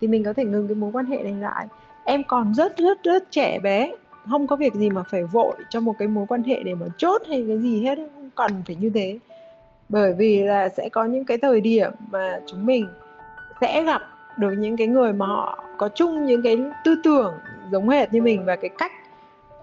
thì 0.00 0.08
mình 0.08 0.24
có 0.24 0.32
thể 0.32 0.44
ngừng 0.44 0.68
cái 0.68 0.74
mối 0.74 0.90
quan 0.92 1.06
hệ 1.06 1.16
này 1.22 1.34
lại. 1.40 1.66
Em 2.04 2.22
còn 2.24 2.54
rất 2.54 2.76
rất 2.76 3.02
rất 3.02 3.30
trẻ 3.30 3.58
bé, 3.62 3.92
không 4.30 4.46
có 4.46 4.56
việc 4.56 4.74
gì 4.74 4.90
mà 4.90 5.02
phải 5.02 5.24
vội 5.24 5.54
cho 5.70 5.80
một 5.80 5.94
cái 5.98 6.08
mối 6.08 6.26
quan 6.28 6.42
hệ 6.42 6.62
để 6.62 6.74
mà 6.74 6.86
chốt 6.96 7.22
hay 7.28 7.44
cái 7.48 7.58
gì 7.58 7.82
hết 7.84 7.98
không 8.14 8.30
cần 8.34 8.62
phải 8.66 8.76
như 8.80 8.90
thế. 8.90 9.18
Bởi 9.88 10.12
vì 10.12 10.42
là 10.42 10.68
sẽ 10.68 10.88
có 10.88 11.04
những 11.04 11.24
cái 11.24 11.38
thời 11.38 11.60
điểm 11.60 11.90
mà 12.10 12.40
chúng 12.46 12.66
mình 12.66 12.86
sẽ 13.60 13.82
gặp 13.82 14.02
được 14.38 14.52
những 14.58 14.76
cái 14.76 14.86
người 14.86 15.12
mà 15.12 15.26
họ 15.26 15.64
có 15.78 15.88
chung 15.88 16.26
những 16.26 16.42
cái 16.42 16.58
tư 16.84 16.94
tưởng 17.04 17.34
giống 17.72 17.88
hệt 17.88 18.12
như 18.12 18.22
mình 18.22 18.44
và 18.44 18.56
cái 18.56 18.70
cách 18.78 18.92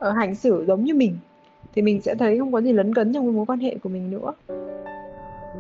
uh, 0.10 0.16
hành 0.16 0.36
xử 0.36 0.66
giống 0.68 0.84
như 0.84 0.94
mình 0.94 1.18
thì 1.74 1.82
mình 1.82 2.02
sẽ 2.02 2.16
thấy 2.16 2.40
không 2.40 2.52
có 2.52 2.62
gì 2.62 2.74
lấn 2.74 2.94
cấn 2.94 3.14
trong 3.14 3.26
cái 3.26 3.32
mối 3.32 3.46
quan 3.46 3.60
hệ 3.60 3.76
của 3.84 3.90
mình 3.90 4.12
nữa. 4.12 4.34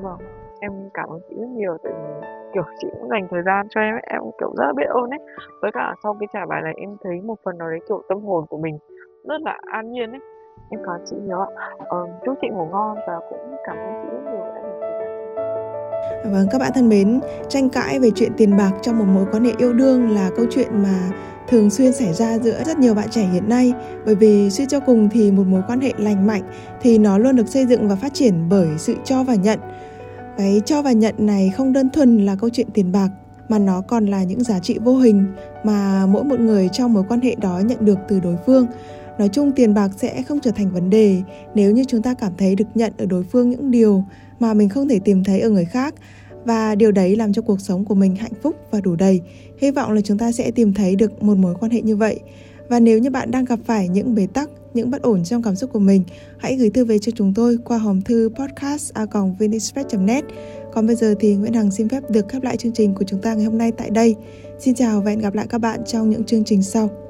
Vâng 0.01 0.19
em 0.59 0.71
cảm 0.93 1.09
ơn 1.09 1.19
chị 1.29 1.35
rất 1.39 1.47
nhiều 1.47 1.77
tại 1.83 1.93
vì 1.93 2.27
kiểu 2.53 2.63
chị 2.79 2.87
cũng 2.91 3.09
dành 3.09 3.27
thời 3.31 3.41
gian 3.45 3.67
cho 3.69 3.81
em 3.81 3.95
em 4.03 4.19
cũng 4.19 4.35
kiểu 4.39 4.53
rất 4.57 4.65
là 4.65 4.73
biết 4.77 4.87
ơn 4.89 5.09
ấy. 5.09 5.19
Với 5.61 5.71
cả 5.73 5.95
sau 6.03 6.17
cái 6.19 6.27
trả 6.33 6.45
bài 6.45 6.61
này 6.61 6.73
em 6.77 6.97
thấy 7.03 7.21
một 7.21 7.35
phần 7.43 7.57
nào 7.57 7.69
đấy 7.69 7.79
kiểu 7.87 8.03
tâm 8.09 8.25
hồn 8.25 8.45
của 8.49 8.57
mình 8.57 8.77
rất 9.27 9.41
là 9.41 9.59
an 9.71 9.91
nhiên 9.91 10.11
ấy. 10.11 10.19
Em 10.69 10.79
cảm 10.85 10.95
ơn 10.95 11.05
chị 11.09 11.15
nhiều 11.25 11.39
ạ. 11.39 11.47
Ờ, 11.85 12.05
chúc 12.25 12.35
chị 12.41 12.47
ngủ 12.49 12.65
ngon 12.65 12.97
và 13.07 13.19
cũng 13.29 13.55
cảm 13.65 13.77
ơn 13.77 14.03
chị 14.03 14.09
rất 14.13 14.31
nhiều 14.31 14.45
đã 14.45 14.61
dành 14.63 14.79
thời 14.81 14.91
gian 14.91 16.33
Vâng, 16.33 16.47
các 16.51 16.57
bạn 16.61 16.71
thân 16.75 16.89
mến, 16.89 17.19
tranh 17.47 17.69
cãi 17.69 17.99
về 17.99 18.09
chuyện 18.15 18.31
tiền 18.37 18.57
bạc 18.57 18.71
trong 18.81 18.99
một 18.99 19.05
mối 19.07 19.25
quan 19.31 19.43
hệ 19.43 19.51
yêu 19.57 19.73
đương 19.73 20.09
là 20.09 20.29
câu 20.37 20.45
chuyện 20.49 20.69
mà 20.71 21.09
thường 21.49 21.69
xuyên 21.69 21.93
xảy 21.93 22.13
ra 22.13 22.39
giữa 22.39 22.63
rất 22.65 22.77
nhiều 22.77 22.93
bạn 22.93 23.09
trẻ 23.11 23.29
hiện 23.33 23.49
nay. 23.49 23.73
Bởi 24.05 24.15
vì 24.15 24.49
suy 24.49 24.65
cho 24.69 24.79
cùng 24.79 25.09
thì 25.09 25.31
một 25.31 25.43
mối 25.47 25.61
quan 25.67 25.81
hệ 25.81 25.93
lành 25.97 26.27
mạnh 26.27 26.43
thì 26.81 26.97
nó 26.97 27.17
luôn 27.17 27.35
được 27.35 27.47
xây 27.47 27.65
dựng 27.65 27.87
và 27.87 27.95
phát 27.95 28.13
triển 28.13 28.49
bởi 28.49 28.67
sự 28.77 28.95
cho 29.05 29.23
và 29.23 29.35
nhận. 29.35 29.59
Cái 30.37 30.61
cho 30.65 30.81
và 30.81 30.91
nhận 30.91 31.15
này 31.17 31.51
không 31.57 31.73
đơn 31.73 31.89
thuần 31.89 32.25
là 32.25 32.35
câu 32.35 32.49
chuyện 32.49 32.67
tiền 32.73 32.91
bạc, 32.91 33.09
mà 33.49 33.59
nó 33.59 33.81
còn 33.81 34.05
là 34.05 34.23
những 34.23 34.43
giá 34.43 34.59
trị 34.59 34.77
vô 34.83 34.97
hình 34.97 35.25
mà 35.63 36.05
mỗi 36.05 36.23
một 36.23 36.39
người 36.39 36.69
trong 36.73 36.93
mối 36.93 37.03
quan 37.09 37.21
hệ 37.21 37.35
đó 37.35 37.61
nhận 37.65 37.85
được 37.85 37.97
từ 38.07 38.19
đối 38.19 38.35
phương. 38.45 38.67
Nói 39.19 39.29
chung 39.29 39.51
tiền 39.51 39.73
bạc 39.73 39.89
sẽ 39.97 40.23
không 40.23 40.39
trở 40.39 40.51
thành 40.51 40.71
vấn 40.71 40.89
đề 40.89 41.21
nếu 41.55 41.71
như 41.71 41.83
chúng 41.83 42.01
ta 42.01 42.13
cảm 42.13 42.31
thấy 42.37 42.55
được 42.55 42.65
nhận 42.75 42.93
ở 42.97 43.05
đối 43.05 43.23
phương 43.23 43.49
những 43.49 43.71
điều 43.71 44.03
mà 44.39 44.53
mình 44.53 44.69
không 44.69 44.87
thể 44.87 44.99
tìm 44.99 45.23
thấy 45.23 45.39
ở 45.39 45.49
người 45.49 45.65
khác 45.65 45.95
và 46.47 46.75
điều 46.75 46.91
đấy 46.91 47.15
làm 47.15 47.33
cho 47.33 47.41
cuộc 47.41 47.61
sống 47.61 47.85
của 47.85 47.95
mình 47.95 48.15
hạnh 48.15 48.31
phúc 48.41 48.55
và 48.71 48.81
đủ 48.81 48.95
đầy 48.95 49.21
hy 49.57 49.71
vọng 49.71 49.91
là 49.91 50.01
chúng 50.01 50.17
ta 50.17 50.31
sẽ 50.31 50.51
tìm 50.51 50.73
thấy 50.73 50.95
được 50.95 51.23
một 51.23 51.37
mối 51.37 51.55
quan 51.59 51.71
hệ 51.71 51.81
như 51.81 51.95
vậy 51.95 52.19
và 52.69 52.79
nếu 52.79 52.99
như 52.99 53.09
bạn 53.09 53.31
đang 53.31 53.45
gặp 53.45 53.59
phải 53.65 53.87
những 53.87 54.15
bế 54.15 54.27
tắc, 54.27 54.49
những 54.73 54.91
bất 54.91 55.01
ổn 55.01 55.23
trong 55.23 55.41
cảm 55.43 55.55
xúc 55.55 55.69
của 55.73 55.79
mình, 55.79 56.03
hãy 56.37 56.55
gửi 56.55 56.69
thư 56.69 56.85
về 56.85 56.99
cho 56.99 57.11
chúng 57.15 57.33
tôi 57.33 57.57
qua 57.65 57.77
hòm 57.77 58.01
thư 58.01 58.29
podcast 58.39 58.93
e 58.93 59.05
net 59.99 60.25
còn 60.73 60.87
bây 60.87 60.95
giờ 60.95 61.15
thì 61.19 61.35
Nguyễn 61.35 61.53
Hằng 61.53 61.71
xin 61.71 61.89
phép 61.89 62.03
được 62.09 62.29
khép 62.29 62.43
lại 62.43 62.57
chương 62.57 62.73
trình 62.73 62.95
của 62.95 63.05
chúng 63.07 63.21
ta 63.21 63.33
ngày 63.33 63.45
hôm 63.45 63.57
nay 63.57 63.71
tại 63.71 63.89
đây. 63.89 64.15
Xin 64.59 64.75
chào 64.75 65.01
và 65.01 65.09
hẹn 65.09 65.19
gặp 65.19 65.33
lại 65.33 65.45
các 65.49 65.57
bạn 65.57 65.79
trong 65.85 66.09
những 66.09 66.23
chương 66.23 66.43
trình 66.43 66.63
sau. 66.63 67.06